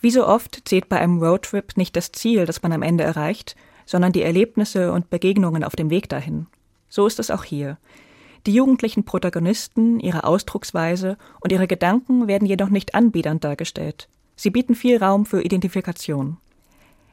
Wie 0.00 0.10
so 0.10 0.26
oft 0.26 0.68
zählt 0.68 0.88
bei 0.88 0.98
einem 0.98 1.22
Roadtrip 1.22 1.76
nicht 1.76 1.96
das 1.96 2.12
Ziel, 2.12 2.46
das 2.46 2.62
man 2.62 2.72
am 2.72 2.82
Ende 2.82 3.04
erreicht, 3.04 3.56
sondern 3.86 4.12
die 4.12 4.22
Erlebnisse 4.22 4.92
und 4.92 5.10
Begegnungen 5.10 5.64
auf 5.64 5.76
dem 5.76 5.90
Weg 5.90 6.08
dahin. 6.08 6.46
So 6.88 7.06
ist 7.06 7.18
es 7.18 7.30
auch 7.30 7.44
hier. 7.44 7.78
Die 8.46 8.54
jugendlichen 8.54 9.04
Protagonisten, 9.04 9.98
ihre 9.98 10.24
Ausdrucksweise 10.24 11.16
und 11.40 11.50
ihre 11.50 11.66
Gedanken 11.66 12.28
werden 12.28 12.46
jedoch 12.46 12.68
nicht 12.68 12.94
anbiedernd 12.94 13.42
dargestellt. 13.42 14.08
Sie 14.36 14.50
bieten 14.50 14.74
viel 14.74 14.98
Raum 14.98 15.26
für 15.26 15.42
Identifikation. 15.42 16.36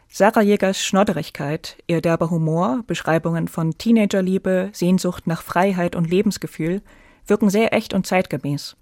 Sarah 0.09 0.41
Jägers 0.41 0.83
Schnodderigkeit, 0.83 1.77
ihr 1.87 2.01
derber 2.01 2.29
Humor, 2.29 2.83
Beschreibungen 2.85 3.47
von 3.47 3.77
Teenagerliebe, 3.79 4.69
Sehnsucht 4.71 5.25
nach 5.25 5.41
Freiheit 5.41 5.95
und 5.95 6.07
Lebensgefühl 6.07 6.83
wirken 7.25 7.49
sehr 7.49 7.73
echt 7.73 7.95
und 7.95 8.05
zeitgemäß. 8.05 8.75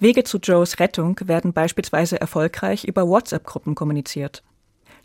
Wege 0.00 0.24
zu 0.24 0.38
Joes 0.38 0.80
Rettung 0.80 1.18
werden 1.24 1.52
beispielsweise 1.52 2.20
erfolgreich 2.20 2.84
über 2.84 3.06
WhatsApp-Gruppen 3.08 3.74
kommuniziert. 3.74 4.42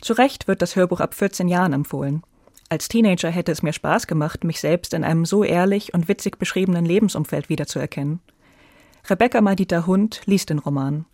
Zu 0.00 0.14
Recht 0.14 0.48
wird 0.48 0.62
das 0.62 0.76
Hörbuch 0.76 1.00
ab 1.00 1.14
14 1.14 1.48
Jahren 1.48 1.72
empfohlen. 1.72 2.22
Als 2.68 2.88
Teenager 2.88 3.30
hätte 3.30 3.52
es 3.52 3.62
mir 3.62 3.72
Spaß 3.72 4.06
gemacht, 4.06 4.44
mich 4.44 4.60
selbst 4.60 4.94
in 4.94 5.04
einem 5.04 5.24
so 5.24 5.44
ehrlich 5.44 5.92
und 5.94 6.08
witzig 6.08 6.38
beschriebenen 6.38 6.84
Lebensumfeld 6.84 7.48
wiederzuerkennen. 7.48 8.20
Rebecca 9.08 9.40
Madita 9.40 9.86
Hund 9.86 10.22
liest 10.26 10.50
den 10.50 10.58
Roman. 10.58 11.04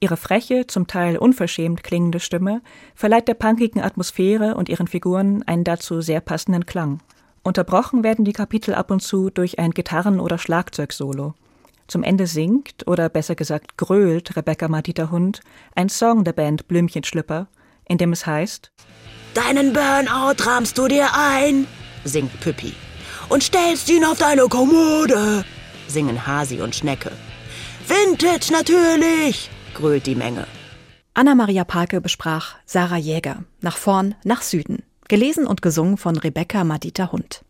Ihre 0.00 0.16
freche, 0.16 0.66
zum 0.66 0.86
Teil 0.86 1.16
unverschämt 1.16 1.82
klingende 1.82 2.20
Stimme 2.20 2.62
verleiht 2.94 3.28
der 3.28 3.34
punkigen 3.34 3.82
Atmosphäre 3.82 4.54
und 4.54 4.68
ihren 4.68 4.86
Figuren 4.86 5.42
einen 5.44 5.64
dazu 5.64 6.00
sehr 6.00 6.20
passenden 6.20 6.66
Klang. 6.66 7.00
Unterbrochen 7.42 8.02
werden 8.02 8.24
die 8.24 8.32
Kapitel 8.32 8.74
ab 8.74 8.90
und 8.90 9.00
zu 9.00 9.30
durch 9.30 9.58
ein 9.58 9.70
Gitarren- 9.70 10.20
oder 10.20 10.38
Schlagzeugsolo. 10.38 11.34
Zum 11.86 12.02
Ende 12.02 12.26
singt, 12.26 12.86
oder 12.86 13.08
besser 13.08 13.34
gesagt 13.34 13.76
grölt 13.76 14.36
Rebecca 14.36 14.68
Madita 14.68 15.10
Hund 15.10 15.40
ein 15.74 15.88
Song 15.88 16.24
der 16.24 16.32
Band 16.32 16.68
Blümchenschlüpper, 16.68 17.48
in 17.86 17.98
dem 17.98 18.12
es 18.12 18.26
heißt 18.26 18.72
Deinen 19.34 19.72
Burnout 19.72 20.44
rahmst 20.44 20.78
du 20.78 20.88
dir 20.88 21.08
ein, 21.12 21.66
singt 22.04 22.40
Püppi. 22.40 22.72
Und 23.28 23.42
stellst 23.42 23.88
ihn 23.90 24.04
auf 24.04 24.18
deine 24.18 24.42
Kommode, 24.42 25.44
singen 25.88 26.26
Hasi 26.26 26.60
und 26.60 26.74
Schnecke. 26.74 27.10
Vintage 27.86 28.52
natürlich, 28.52 29.50
grölt 29.74 30.06
die 30.06 30.14
Menge. 30.14 30.46
Anna-Maria 31.14 31.64
Parke 31.64 32.00
besprach 32.00 32.56
Sarah 32.66 32.96
Jäger, 32.96 33.44
nach 33.60 33.76
vorn, 33.76 34.14
nach 34.24 34.42
Süden. 34.42 34.82
Gelesen 35.08 35.46
und 35.46 35.62
gesungen 35.62 35.96
von 35.96 36.16
Rebecca 36.16 36.64
Madita 36.64 37.12
Hund. 37.12 37.44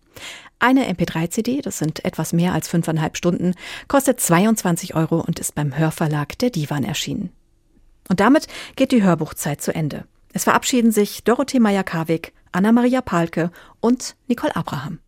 Eine 0.58 0.90
MP3-CD, 0.90 1.62
das 1.62 1.78
sind 1.78 2.04
etwas 2.04 2.32
mehr 2.32 2.52
als 2.52 2.68
fünfeinhalb 2.68 3.16
Stunden, 3.16 3.54
kostet 3.88 4.20
22 4.20 4.94
Euro 4.94 5.20
und 5.20 5.38
ist 5.38 5.54
beim 5.54 5.76
Hörverlag 5.76 6.38
der 6.38 6.50
Divan 6.50 6.84
erschienen. 6.84 7.30
Und 8.08 8.20
damit 8.20 8.46
geht 8.76 8.92
die 8.92 9.02
Hörbuchzeit 9.02 9.60
zu 9.60 9.74
Ende. 9.74 10.04
Es 10.32 10.44
verabschieden 10.44 10.90
sich 10.90 11.24
Dorothee 11.24 11.60
Meyer-Karwig, 11.60 12.32
Anna-Maria 12.52 13.00
Palke 13.00 13.50
und 13.80 14.16
Nicole 14.28 14.54
Abraham. 14.56 14.98